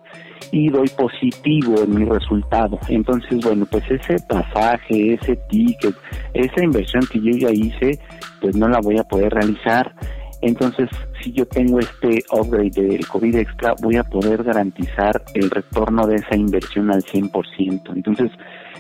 y 0.51 0.69
doy 0.71 0.89
positivo 0.89 1.83
en 1.83 1.95
mi 1.95 2.05
resultado. 2.05 2.79
Entonces, 2.89 3.39
bueno, 3.43 3.67
pues 3.71 3.85
ese 3.91 4.17
pasaje, 4.27 5.15
ese 5.15 5.37
ticket, 5.49 5.95
esa 6.35 6.65
inversión 6.65 7.07
que 7.11 7.21
yo 7.21 7.31
ya 7.37 7.51
hice, 7.51 7.99
pues 8.41 8.57
no 8.57 8.69
la 8.69 8.81
voy 8.81 8.99
a 8.99 9.05
poder 9.05 9.33
realizar 9.33 9.95
entonces, 10.43 10.89
si 11.23 11.33
yo 11.33 11.47
tengo 11.47 11.79
este 11.79 12.25
upgrade 12.33 12.71
del 12.71 13.07
COVID 13.07 13.37
extra, 13.37 13.75
voy 13.81 13.97
a 13.97 14.03
poder 14.03 14.43
garantizar 14.43 15.23
el 15.35 15.49
retorno 15.49 16.05
de 16.07 16.17
esa 16.17 16.35
inversión 16.35 16.91
al 16.91 17.03
100%. 17.03 17.93
Entonces, 17.95 18.31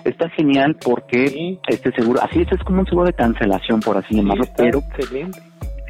está 0.04 0.28
genial 0.30 0.76
porque 0.84 1.58
este 1.68 1.92
seguro, 1.92 2.20
así 2.20 2.40
es, 2.42 2.50
es 2.50 2.62
como 2.64 2.80
un 2.80 2.86
seguro 2.86 3.06
de 3.06 3.12
cancelación, 3.12 3.78
por 3.78 3.96
así 3.96 4.16
llamarlo, 4.16 4.44
pero 4.56 4.80
excelente. 4.80 5.40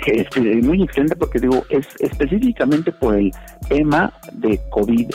Este, 0.04 0.40
muy 0.40 0.82
excelente 0.82 1.16
porque 1.16 1.38
digo, 1.38 1.64
es 1.70 1.87
específicamente 2.00 2.92
por 2.92 3.16
el 3.16 3.30
tema 3.68 4.12
de 4.32 4.61
COVID. 4.70 5.08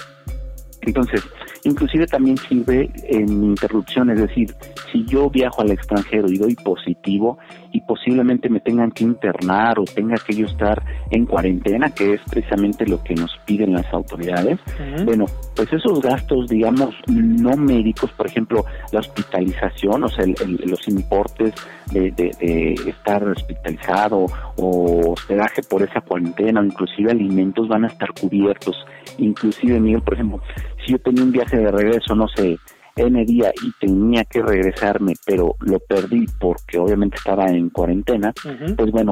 Entonces, 0.81 1.23
Inclusive 1.67 2.07
también 2.07 2.37
sirve 2.37 2.89
en 3.09 3.43
interrupción, 3.43 4.09
es 4.09 4.21
decir, 4.21 4.55
si 4.89 5.03
yo 5.03 5.29
viajo 5.29 5.61
al 5.61 5.71
extranjero 5.71 6.31
y 6.31 6.37
doy 6.37 6.55
positivo 6.55 7.37
y 7.73 7.81
posiblemente 7.81 8.47
me 8.47 8.61
tengan 8.61 8.89
que 8.91 9.03
internar 9.03 9.77
o 9.77 9.83
tenga 9.83 10.15
que 10.15 10.33
yo 10.33 10.45
estar 10.45 10.81
en 11.11 11.25
cuarentena, 11.25 11.89
que 11.89 12.13
es 12.13 12.21
precisamente 12.31 12.87
lo 12.87 13.03
que 13.03 13.15
nos 13.15 13.37
piden 13.45 13.73
las 13.73 13.85
autoridades, 13.93 14.59
bueno, 15.03 15.25
pues 15.57 15.71
esos 15.73 15.99
gastos, 16.01 16.47
digamos, 16.47 16.95
no 17.07 17.57
médicos, 17.57 18.11
por 18.11 18.27
ejemplo, 18.27 18.63
la 18.93 19.01
hospitalización, 19.01 20.05
o 20.05 20.07
sea, 20.07 20.25
los 20.25 20.87
importes 20.87 21.53
de, 21.91 22.11
de, 22.11 22.75
estar 22.87 23.21
hospitalizado 23.25 24.25
o 24.55 25.11
hospedaje 25.11 25.61
por 25.63 25.83
esa 25.83 25.99
cuarentena 25.99 26.61
o 26.61 26.63
inclusive 26.63 27.11
alimentos 27.11 27.67
van 27.67 27.83
a 27.83 27.87
estar 27.87 28.13
cubiertos. 28.13 28.77
Inclusive, 29.17 29.79
Miguel, 29.79 30.01
por 30.01 30.13
ejemplo, 30.13 30.41
si 30.87 30.93
yo 30.93 30.99
tenía 30.99 31.23
un 31.23 31.31
viaje 31.31 31.57
de 31.57 31.69
regreso, 31.69 32.15
no 32.15 32.27
sé, 32.29 32.57
N 32.95 33.25
día 33.25 33.51
y 33.61 33.71
tenía 33.79 34.23
que 34.23 34.41
regresarme, 34.41 35.13
pero 35.25 35.55
lo 35.59 35.79
perdí 35.79 36.25
porque 36.39 36.79
obviamente 36.79 37.17
estaba 37.17 37.45
en 37.45 37.69
cuarentena, 37.69 38.33
pues 38.75 38.91
bueno, 38.91 39.11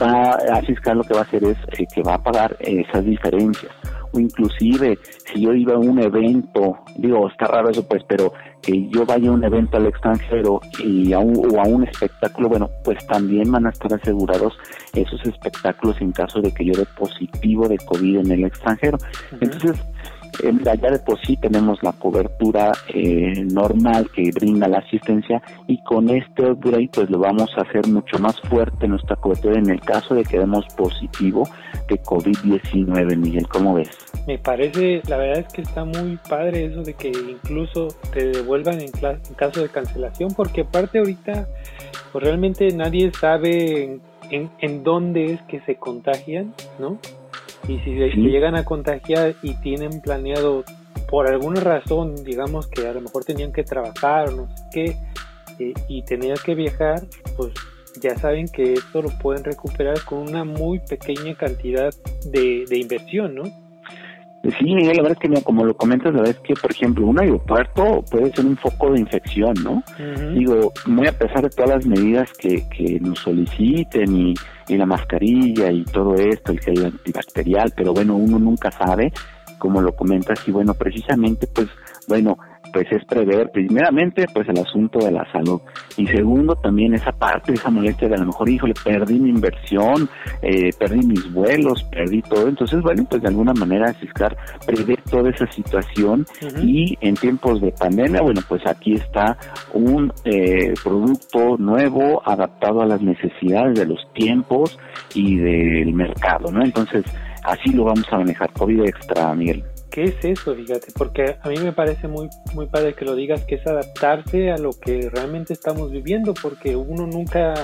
va 0.00 0.38
a 0.52 0.62
fiscal 0.62 0.98
lo 0.98 1.04
que 1.04 1.14
va 1.14 1.20
a 1.20 1.24
hacer 1.24 1.42
es 1.44 1.56
eh, 1.78 1.84
que 1.92 2.02
va 2.02 2.14
a 2.14 2.22
pagar 2.22 2.56
esas 2.60 3.04
diferencias. 3.04 3.72
O 4.12 4.20
inclusive, 4.20 4.98
si 5.26 5.40
yo 5.40 5.52
iba 5.52 5.74
a 5.74 5.78
un 5.78 5.98
evento, 5.98 6.78
digo, 6.96 7.28
está 7.28 7.46
raro 7.48 7.70
eso 7.70 7.86
pues, 7.88 8.04
pero 8.06 8.32
que 8.62 8.88
yo 8.88 9.04
vaya 9.04 9.28
a 9.28 9.32
un 9.32 9.42
evento 9.42 9.78
al 9.78 9.86
extranjero 9.86 10.60
y 10.78 11.12
a 11.12 11.18
un, 11.18 11.36
o 11.52 11.60
a 11.60 11.66
un 11.66 11.82
espectáculo, 11.82 12.48
bueno, 12.48 12.70
pues 12.84 13.04
también 13.08 13.50
van 13.50 13.66
a 13.66 13.70
estar 13.70 13.92
asegurados 13.92 14.56
esos 14.92 15.20
espectáculos 15.26 16.00
en 16.00 16.12
caso 16.12 16.40
de 16.40 16.54
que 16.54 16.64
yo 16.64 16.74
dé 16.74 16.86
positivo 16.96 17.66
de 17.66 17.78
COVID 17.78 18.18
en 18.18 18.30
el 18.30 18.44
extranjero. 18.44 18.98
Entonces, 19.40 19.76
eh, 20.42 20.52
ya 20.62 20.90
de 20.90 20.98
por 20.98 21.18
sí 21.26 21.36
tenemos 21.36 21.82
la 21.82 21.92
cobertura 21.92 22.72
eh, 22.88 23.44
normal 23.44 24.10
que 24.14 24.30
brinda 24.32 24.68
la 24.68 24.78
asistencia 24.78 25.42
y 25.66 25.82
con 25.84 26.10
este 26.10 26.50
upgrade 26.50 26.90
pues 26.92 27.10
lo 27.10 27.18
vamos 27.18 27.50
a 27.56 27.62
hacer 27.62 27.86
mucho 27.88 28.18
más 28.18 28.40
fuerte 28.48 28.88
nuestra 28.88 29.16
cobertura 29.16 29.58
en 29.58 29.70
el 29.70 29.80
caso 29.80 30.14
de 30.14 30.24
que 30.24 30.38
demos 30.38 30.64
positivo 30.76 31.48
de 31.88 32.00
COVID-19, 32.02 33.16
Miguel, 33.16 33.46
¿cómo 33.48 33.74
ves? 33.74 33.90
Me 34.26 34.38
parece, 34.38 35.02
la 35.08 35.18
verdad 35.18 35.44
es 35.46 35.52
que 35.52 35.62
está 35.62 35.84
muy 35.84 36.18
padre 36.28 36.66
eso 36.66 36.82
de 36.82 36.94
que 36.94 37.08
incluso 37.08 37.88
te 38.12 38.28
devuelvan 38.28 38.80
en, 38.80 38.90
caso 39.36 39.60
de 39.60 39.68
cancelación 39.68 40.32
porque 40.34 40.62
aparte 40.62 40.98
ahorita 40.98 41.48
pues 42.12 42.24
realmente 42.24 42.68
nadie 42.74 43.12
sabe 43.12 44.00
en, 44.30 44.50
en 44.60 44.82
dónde 44.84 45.32
es 45.32 45.42
que 45.42 45.60
se 45.60 45.76
contagian, 45.76 46.54
¿no? 46.78 46.98
Y 47.68 47.78
si 47.78 47.96
se 47.96 48.08
llegan 48.16 48.56
a 48.56 48.64
contagiar 48.64 49.34
y 49.42 49.54
tienen 49.54 50.00
planeado 50.00 50.64
por 51.08 51.28
alguna 51.28 51.60
razón, 51.60 52.24
digamos 52.24 52.66
que 52.66 52.86
a 52.86 52.92
lo 52.92 53.00
mejor 53.00 53.24
tenían 53.24 53.52
que 53.52 53.64
trabajar 53.64 54.28
o 54.28 54.32
no 54.32 54.48
sé 54.48 54.64
qué, 54.72 54.96
eh, 55.58 55.72
y 55.88 56.02
tenían 56.02 56.36
que 56.44 56.54
viajar, 56.54 57.02
pues 57.36 57.52
ya 58.00 58.16
saben 58.16 58.48
que 58.48 58.74
esto 58.74 59.02
lo 59.02 59.10
pueden 59.18 59.44
recuperar 59.44 60.00
con 60.04 60.18
una 60.18 60.44
muy 60.44 60.80
pequeña 60.80 61.34
cantidad 61.34 61.94
de, 62.24 62.64
de 62.68 62.78
inversión, 62.78 63.34
¿no? 63.34 63.44
Sí, 64.58 64.74
Miguel, 64.74 64.96
la 64.96 65.02
verdad 65.02 65.18
es 65.22 65.30
que 65.30 65.42
como 65.42 65.64
lo 65.64 65.74
comentas, 65.74 66.12
la 66.12 66.20
verdad 66.20 66.36
es 66.36 66.42
que, 66.46 66.54
por 66.54 66.70
ejemplo, 66.70 67.06
un 67.06 67.18
aeropuerto 67.18 68.04
puede 68.10 68.30
ser 68.32 68.44
un 68.44 68.56
foco 68.56 68.92
de 68.92 69.00
infección, 69.00 69.54
¿no? 69.62 69.82
Digo, 70.34 70.72
muy 70.86 71.06
a 71.06 71.18
pesar 71.18 71.42
de 71.42 71.50
todas 71.50 71.70
las 71.70 71.86
medidas 71.86 72.30
que, 72.34 72.68
que 72.68 73.00
nos 73.00 73.20
soliciten 73.20 74.14
y, 74.14 74.34
y 74.68 74.76
la 74.76 74.84
mascarilla 74.84 75.70
y 75.70 75.84
todo 75.84 76.14
esto, 76.14 76.52
el 76.52 76.60
gel 76.60 76.84
antibacterial, 76.84 77.72
pero 77.74 77.94
bueno, 77.94 78.16
uno 78.16 78.38
nunca 78.38 78.70
sabe, 78.70 79.12
como 79.58 79.80
lo 79.80 79.96
comentas, 79.96 80.46
y 80.46 80.50
bueno, 80.50 80.74
precisamente, 80.74 81.46
pues, 81.46 81.68
bueno, 82.06 82.36
pues 82.74 82.90
es 82.90 83.04
prever 83.04 83.50
primeramente 83.52 84.26
pues 84.34 84.48
el 84.48 84.58
asunto 84.58 84.98
de 84.98 85.12
la 85.12 85.24
salud. 85.30 85.60
Y 85.96 86.06
segundo 86.08 86.56
también 86.56 86.92
esa 86.92 87.12
parte 87.12 87.52
esa 87.54 87.70
molestia 87.70 88.08
de 88.08 88.16
a 88.16 88.18
lo 88.18 88.26
mejor 88.26 88.48
híjole 88.48 88.74
perdí 88.84 89.20
mi 89.20 89.30
inversión 89.30 90.08
eh, 90.42 90.70
perdí 90.76 91.06
mis 91.06 91.32
vuelos 91.32 91.84
perdí 91.84 92.20
todo. 92.22 92.48
Entonces 92.48 92.82
bueno 92.82 93.06
pues 93.08 93.22
de 93.22 93.28
alguna 93.28 93.52
manera 93.54 93.94
fiscar 93.94 94.36
prever 94.66 95.00
toda 95.02 95.30
esa 95.30 95.46
situación. 95.52 96.26
Y 96.60 96.98
en 97.00 97.14
tiempos 97.14 97.60
de 97.60 97.70
pandemia 97.70 98.20
bueno 98.22 98.40
pues 98.48 98.66
aquí 98.66 98.94
está 98.94 99.38
un 99.72 100.12
eh, 100.24 100.74
producto 100.82 101.56
nuevo 101.56 102.20
adaptado 102.28 102.82
a 102.82 102.86
las 102.86 103.00
necesidades 103.00 103.78
de 103.78 103.86
los 103.86 104.00
tiempos 104.14 104.76
y 105.14 105.36
del 105.36 105.94
mercado 105.94 106.50
no 106.50 106.64
entonces 106.64 107.04
así 107.44 107.70
lo 107.70 107.84
vamos 107.84 108.06
a 108.10 108.18
manejar. 108.18 108.50
COVID 108.52 108.80
extra 108.84 109.32
Miguel 109.36 109.62
¿Qué 109.94 110.02
es 110.02 110.24
eso? 110.24 110.56
Fíjate, 110.56 110.88
porque 110.98 111.36
a 111.40 111.48
mí 111.48 111.56
me 111.62 111.70
parece 111.70 112.08
muy, 112.08 112.28
muy 112.52 112.66
padre 112.66 112.94
que 112.94 113.04
lo 113.04 113.14
digas, 113.14 113.44
que 113.44 113.54
es 113.54 113.64
adaptarse 113.64 114.50
a 114.50 114.58
lo 114.58 114.70
que 114.72 115.08
realmente 115.08 115.52
estamos 115.52 115.92
viviendo, 115.92 116.34
porque 116.34 116.74
uno 116.74 117.06
nunca 117.06 117.54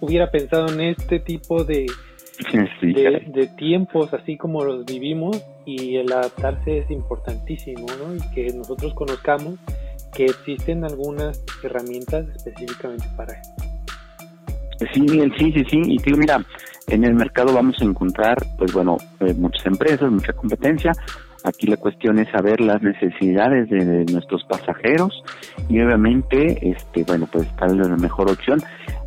hubiera 0.00 0.28
pensado 0.32 0.66
en 0.72 0.80
este 0.80 1.20
tipo 1.20 1.62
de, 1.62 1.86
de, 2.82 3.46
tiempos 3.56 4.12
así 4.12 4.36
como 4.36 4.64
los 4.64 4.84
vivimos 4.84 5.40
y 5.64 5.94
el 5.94 6.12
adaptarse 6.12 6.78
es 6.78 6.90
importantísimo, 6.90 7.86
¿no? 7.86 8.16
Y 8.16 8.34
que 8.34 8.52
nosotros 8.52 8.92
conozcamos 8.94 9.54
que 10.12 10.24
existen 10.24 10.82
algunas 10.82 11.40
herramientas 11.62 12.26
específicamente 12.34 13.06
para 13.16 13.34
eso. 13.34 13.52
Sí, 14.92 15.06
sí, 15.38 15.52
sí, 15.52 15.64
sí. 15.70 15.80
Y 15.84 15.98
digo, 15.98 16.16
mira, 16.16 16.44
en 16.88 17.04
el 17.04 17.14
mercado 17.14 17.54
vamos 17.54 17.76
a 17.80 17.84
encontrar, 17.84 18.38
pues 18.58 18.72
bueno, 18.72 18.96
eh, 19.20 19.32
muchas 19.34 19.64
empresas, 19.66 20.10
mucha 20.10 20.32
competencia, 20.32 20.90
Aquí 21.46 21.68
la 21.68 21.76
cuestión 21.76 22.18
es 22.18 22.28
saber 22.30 22.60
las 22.60 22.82
necesidades 22.82 23.70
de, 23.70 24.04
nuestros 24.12 24.42
pasajeros 24.44 25.22
y 25.68 25.80
obviamente, 25.80 26.58
este, 26.70 27.04
bueno, 27.04 27.28
pues 27.30 27.46
tal 27.56 27.80
es 27.80 27.88
la 27.88 27.96
mejor 27.96 28.28
opción 28.28 28.60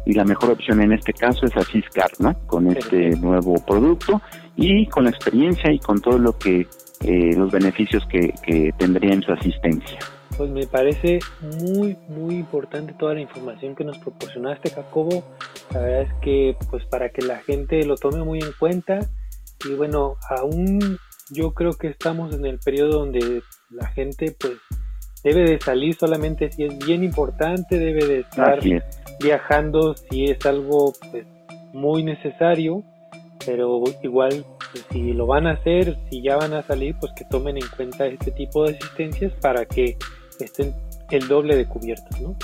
y 0.06 0.14
la 0.14 0.24
mejor 0.24 0.52
opción 0.52 0.82
en 0.82 0.94
este 0.94 1.12
caso 1.12 1.46
es 1.46 1.58
Asiscar, 1.58 2.10
¿no? 2.20 2.34
Con 2.48 2.68
este 2.68 3.10
nuevo 3.18 3.56
producto 3.68 4.22
y 4.56 4.86
con 4.86 5.04
la 5.04 5.10
experiencia 5.10 5.70
y 5.70 5.80
con 5.80 6.00
todo 6.00 6.18
lo 6.18 6.38
que 6.38 6.66
eh, 7.02 7.36
los 7.36 7.52
beneficios 7.52 8.06
que, 8.10 8.34
que 8.42 8.72
tendría 8.78 9.14
en 9.14 9.22
su 9.22 9.34
asistencia. 9.34 10.00
Pues 10.38 10.50
me 10.50 10.66
parece 10.66 11.20
muy 11.42 11.98
muy 12.08 12.36
importante 12.36 12.94
toda 12.94 13.16
la 13.16 13.20
información 13.20 13.76
que 13.76 13.84
nos 13.84 13.98
proporcionaste, 13.98 14.70
Jacobo. 14.70 15.26
La 15.74 15.82
verdad 15.82 16.02
es 16.04 16.14
que 16.22 16.56
pues 16.70 16.86
para 16.86 17.10
que 17.10 17.22
la 17.22 17.40
gente 17.40 17.84
lo 17.84 17.98
tome 17.98 18.24
muy 18.24 18.40
en 18.40 18.54
cuenta 18.58 19.00
y 19.66 19.74
bueno, 19.74 20.16
aún 20.30 20.98
yo 21.32 21.54
creo 21.54 21.74
que 21.74 21.88
estamos 21.88 22.34
en 22.34 22.46
el 22.46 22.60
periodo 22.60 23.00
donde 23.00 23.42
la 23.70 23.88
gente 23.88 24.36
pues 24.40 24.54
debe 25.24 25.50
de 25.50 25.60
salir 25.60 25.96
solamente 25.96 26.52
si 26.52 26.64
es 26.64 26.78
bien 26.86 27.04
importante, 27.04 27.78
debe 27.78 28.06
de 28.06 28.20
estar 28.22 28.60
viajando 29.22 29.96
si 29.96 30.26
es 30.26 30.46
algo 30.46 30.94
pues, 31.12 31.26
muy 31.74 32.04
necesario, 32.04 32.84
pero 33.46 33.84
igual 34.02 34.46
pues, 34.72 34.86
si 34.92 35.14
lo 35.14 35.28
van 35.28 35.48
a 35.48 35.52
hacer, 35.52 35.98
si 36.10 36.22
ya 36.22 36.38
van 36.38 36.54
a 36.54 36.64
salir, 36.64 36.96
pues 37.00 37.12
que 37.16 37.26
tomen 37.26 37.58
en 37.58 37.68
cuenta 37.76 38.06
este 38.06 38.32
tipo 38.32 38.64
de 38.66 38.78
asistencias 38.78 39.34
para 39.42 39.66
que 39.66 39.98
estén 40.40 40.74
el 41.12 41.28
doble 41.28 41.56
de 41.56 41.68
cubiertos, 41.68 42.20
¿no? 42.22 42.36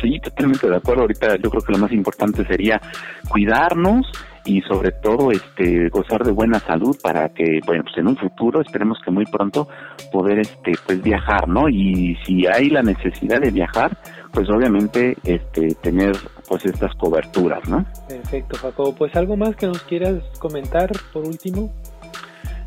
Sí, 0.00 0.20
totalmente 0.20 0.68
de 0.68 0.76
acuerdo. 0.76 1.02
Ahorita 1.02 1.36
yo 1.36 1.50
creo 1.50 1.62
que 1.62 1.72
lo 1.72 1.78
más 1.78 1.92
importante 1.92 2.44
sería 2.46 2.80
cuidarnos 3.28 4.06
y 4.44 4.60
sobre 4.62 4.90
todo 4.92 5.30
este 5.30 5.88
gozar 5.88 6.24
de 6.24 6.32
buena 6.32 6.58
salud 6.60 6.96
para 7.00 7.28
que 7.28 7.60
bueno 7.64 7.84
pues 7.84 7.96
en 7.98 8.08
un 8.08 8.16
futuro 8.16 8.60
esperemos 8.60 8.98
que 9.04 9.10
muy 9.10 9.24
pronto 9.24 9.68
poder 10.10 10.40
este 10.40 10.72
pues 10.84 11.00
viajar 11.00 11.46
no 11.46 11.68
y 11.68 12.16
si 12.26 12.46
hay 12.46 12.68
la 12.68 12.82
necesidad 12.82 13.40
de 13.40 13.50
viajar 13.50 13.96
pues 14.32 14.48
obviamente 14.50 15.16
este 15.22 15.68
tener 15.80 16.16
pues 16.48 16.64
estas 16.64 16.92
coberturas 16.96 17.68
no 17.68 17.84
perfecto 18.08 18.58
Jacobo. 18.58 18.94
Pues 18.94 19.14
algo 19.14 19.36
más 19.36 19.54
que 19.54 19.66
nos 19.66 19.82
quieras 19.82 20.22
comentar 20.38 20.90
por 21.12 21.24
último 21.24 21.72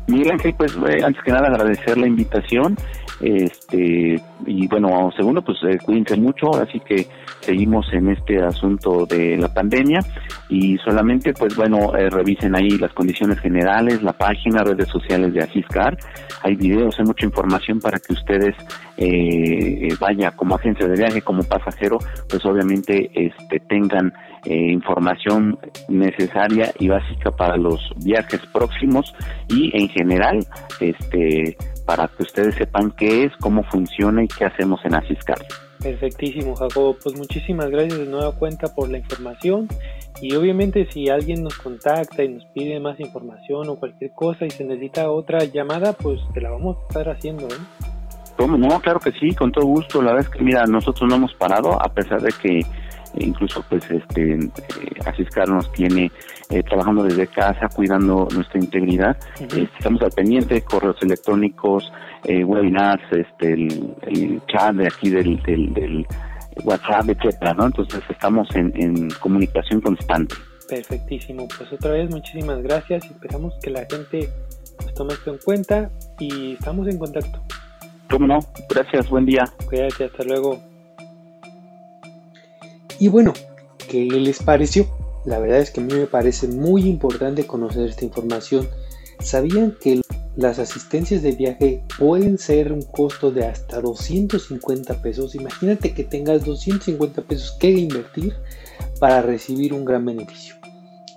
Miguel 0.06 0.32
Ángel 0.32 0.54
pues 0.56 0.74
eh, 0.76 1.04
antes 1.04 1.22
que 1.22 1.32
nada 1.32 1.48
agradecer 1.48 1.98
la 1.98 2.06
invitación 2.06 2.76
este 3.20 4.20
y 4.46 4.66
bueno 4.68 5.10
segundo 5.16 5.42
pues 5.42 5.58
eh, 5.68 5.78
cuídense 5.82 6.16
mucho 6.16 6.54
así 6.60 6.80
que 6.80 7.06
seguimos 7.40 7.86
en 7.92 8.10
este 8.10 8.42
asunto 8.42 9.06
de 9.06 9.36
la 9.38 9.52
pandemia 9.52 10.00
y 10.48 10.76
solamente 10.78 11.32
pues 11.32 11.56
bueno 11.56 11.96
eh, 11.96 12.10
revisen 12.10 12.54
ahí 12.54 12.70
las 12.70 12.92
condiciones 12.92 13.38
generales 13.40 14.02
la 14.02 14.12
página 14.12 14.62
redes 14.62 14.88
sociales 14.88 15.32
de 15.32 15.42
Asiscar. 15.42 15.96
Hay 16.42 16.54
videos 16.56 16.98
hay 16.98 17.04
mucha 17.06 17.24
información 17.24 17.80
para 17.80 17.98
que 17.98 18.12
ustedes 18.12 18.54
eh, 18.96 19.88
vaya 19.98 20.30
como 20.32 20.54
agencia 20.54 20.86
de 20.86 20.96
viaje 20.96 21.22
como 21.22 21.42
pasajero 21.42 21.98
pues 22.28 22.44
obviamente 22.44 23.10
este 23.14 23.60
tengan 23.60 24.12
eh, 24.44 24.70
información 24.72 25.58
necesaria 25.88 26.72
y 26.78 26.86
básica 26.86 27.32
para 27.32 27.56
los 27.56 27.80
viajes 27.96 28.40
próximos 28.52 29.12
y 29.48 29.76
en 29.76 29.88
general 29.88 30.38
este 30.78 31.56
para 31.86 32.08
que 32.08 32.24
ustedes 32.24 32.56
sepan 32.56 32.90
qué 32.90 33.24
es, 33.24 33.32
cómo 33.40 33.62
funciona 33.64 34.22
y 34.22 34.28
qué 34.28 34.44
hacemos 34.44 34.80
en 34.84 34.96
Asiscar. 34.96 35.38
Perfectísimo, 35.80 36.56
Jacobo. 36.56 36.96
Pues 37.02 37.16
muchísimas 37.16 37.70
gracias 37.70 37.98
de 37.98 38.06
nueva 38.06 38.32
cuenta 38.32 38.74
por 38.74 38.90
la 38.90 38.98
información. 38.98 39.68
Y 40.20 40.34
obviamente 40.34 40.88
si 40.92 41.08
alguien 41.08 41.42
nos 41.42 41.56
contacta 41.58 42.24
y 42.24 42.28
nos 42.28 42.44
pide 42.46 42.80
más 42.80 42.98
información 42.98 43.68
o 43.68 43.76
cualquier 43.76 44.12
cosa 44.12 44.46
y 44.46 44.50
se 44.50 44.64
necesita 44.64 45.10
otra 45.10 45.44
llamada, 45.44 45.92
pues 45.92 46.20
te 46.34 46.40
la 46.40 46.50
vamos 46.50 46.76
a 46.76 46.88
estar 46.88 47.08
haciendo. 47.08 47.46
¿eh? 47.46 47.58
¿Cómo 48.36 48.58
no? 48.58 48.80
Claro 48.80 49.00
que 49.00 49.12
sí, 49.12 49.34
con 49.34 49.52
todo 49.52 49.66
gusto. 49.66 50.02
La 50.02 50.12
verdad 50.12 50.28
es 50.30 50.36
que, 50.36 50.42
mira, 50.42 50.64
nosotros 50.66 51.08
no 51.08 51.16
hemos 51.16 51.34
parado, 51.34 51.80
a 51.80 51.88
pesar 51.92 52.20
de 52.20 52.32
que 52.32 52.60
incluso 53.16 53.64
pues 53.68 53.84
este 53.90 54.34
eh, 54.34 55.68
tiene 55.74 56.10
eh, 56.50 56.62
trabajando 56.62 57.04
desde 57.04 57.26
casa 57.26 57.68
cuidando 57.74 58.28
nuestra 58.34 58.60
integridad. 58.60 59.16
Este, 59.40 59.68
estamos 59.78 60.02
al 60.02 60.10
pendiente 60.10 60.62
correos 60.62 60.96
electrónicos 61.02 61.92
eh, 62.24 62.44
webinars 62.44 63.02
este 63.12 63.52
el, 63.52 64.42
chat 64.48 64.74
de 64.74 64.86
aquí 64.86 65.10
del, 65.10 65.42
del, 65.42 66.06
WhatsApp 66.64 67.10
etcétera 67.10 67.52
no 67.52 67.66
entonces 67.66 68.02
estamos 68.08 68.48
en, 68.56 68.72
en 68.76 69.10
comunicación 69.20 69.80
constante. 69.80 70.34
Perfectísimo. 70.68 71.46
Pues 71.56 71.72
otra 71.72 71.92
vez 71.92 72.10
muchísimas 72.10 72.62
gracias. 72.62 73.04
Esperamos 73.04 73.54
que 73.62 73.70
la 73.70 73.84
gente 73.88 74.28
nos 74.80 74.94
tome 74.94 75.12
esto 75.12 75.32
en 75.32 75.38
cuenta 75.44 75.90
y 76.18 76.54
estamos 76.54 76.88
en 76.88 76.98
contacto. 76.98 77.42
Cómo 78.10 78.26
no 78.26 78.38
gracias 78.70 79.08
buen 79.10 79.26
día. 79.26 79.44
Cuídate 79.68 80.04
hasta 80.04 80.24
luego 80.24 80.75
y 82.98 83.08
bueno, 83.08 83.32
¿qué 83.88 84.04
les 84.04 84.42
pareció? 84.42 84.86
La 85.24 85.38
verdad 85.38 85.58
es 85.58 85.70
que 85.70 85.80
a 85.80 85.84
mí 85.84 85.92
me 85.92 86.06
parece 86.06 86.48
muy 86.48 86.86
importante 86.86 87.46
conocer 87.46 87.88
esta 87.88 88.04
información. 88.04 88.68
¿Sabían 89.20 89.76
que 89.80 90.00
las 90.36 90.58
asistencias 90.58 91.22
de 91.22 91.32
viaje 91.32 91.82
pueden 91.98 92.38
ser 92.38 92.72
un 92.72 92.82
costo 92.82 93.30
de 93.30 93.44
hasta 93.44 93.80
250 93.80 95.02
pesos? 95.02 95.34
Imagínate 95.34 95.94
que 95.94 96.04
tengas 96.04 96.44
250 96.44 97.22
pesos 97.22 97.56
que 97.58 97.70
invertir 97.70 98.34
para 99.00 99.22
recibir 99.22 99.74
un 99.74 99.84
gran 99.84 100.04
beneficio. 100.04 100.54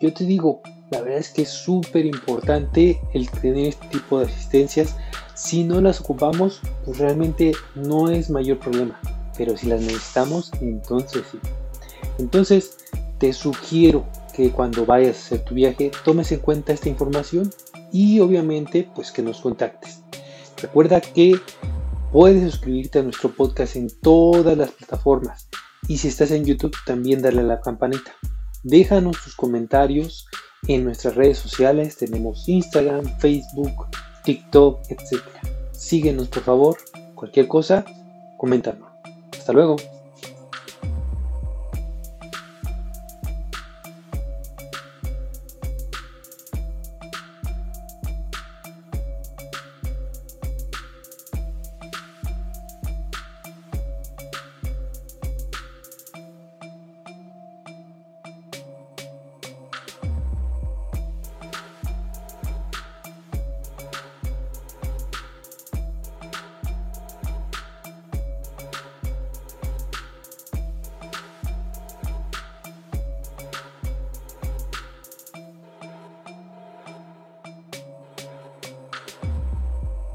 Yo 0.01 0.13
te 0.13 0.25
digo, 0.25 0.61
la 0.89 1.01
verdad 1.01 1.19
es 1.19 1.29
que 1.29 1.43
es 1.43 1.49
súper 1.49 2.05
importante 2.05 2.99
el 3.13 3.29
tener 3.29 3.67
este 3.67 3.87
tipo 3.87 4.19
de 4.19 4.25
asistencias. 4.25 4.95
Si 5.35 5.63
no 5.63 5.81
las 5.81 5.99
ocupamos, 6.01 6.61
pues 6.83 6.97
realmente 6.97 7.51
no 7.75 8.09
es 8.09 8.29
mayor 8.29 8.57
problema. 8.59 8.99
Pero 9.37 9.55
si 9.55 9.67
las 9.67 9.81
necesitamos, 9.81 10.51
entonces 10.61 11.23
sí. 11.31 11.37
Entonces, 12.19 12.77
te 13.17 13.33
sugiero 13.33 14.05
que 14.35 14.51
cuando 14.51 14.85
vayas 14.85 15.17
a 15.17 15.19
hacer 15.19 15.43
tu 15.43 15.55
viaje 15.55 15.91
tomes 16.05 16.31
en 16.31 16.39
cuenta 16.39 16.73
esta 16.73 16.89
información 16.89 17.51
y 17.91 18.19
obviamente 18.19 18.89
pues 18.93 19.11
que 19.11 19.21
nos 19.21 19.41
contactes. 19.41 20.01
Recuerda 20.61 21.01
que 21.01 21.39
puedes 22.11 22.51
suscribirte 22.51 22.99
a 22.99 23.03
nuestro 23.03 23.33
podcast 23.33 23.75
en 23.75 23.89
todas 24.01 24.57
las 24.57 24.71
plataformas 24.71 25.47
y 25.87 25.97
si 25.97 26.09
estás 26.09 26.31
en 26.31 26.45
YouTube 26.45 26.75
también 26.85 27.21
dale 27.21 27.41
a 27.41 27.43
la 27.43 27.61
campanita. 27.61 28.11
Déjanos 28.63 29.17
tus 29.23 29.35
comentarios 29.35 30.27
en 30.67 30.83
nuestras 30.83 31.15
redes 31.15 31.37
sociales, 31.37 31.97
tenemos 31.97 32.47
Instagram, 32.47 33.17
Facebook, 33.19 33.87
TikTok, 34.23 34.81
etc. 34.89 35.21
Síguenos 35.71 36.27
por 36.27 36.43
favor, 36.43 36.77
cualquier 37.15 37.47
cosa, 37.47 37.85
coméntanos. 38.37 38.89
Hasta 39.37 39.53
luego. 39.53 39.77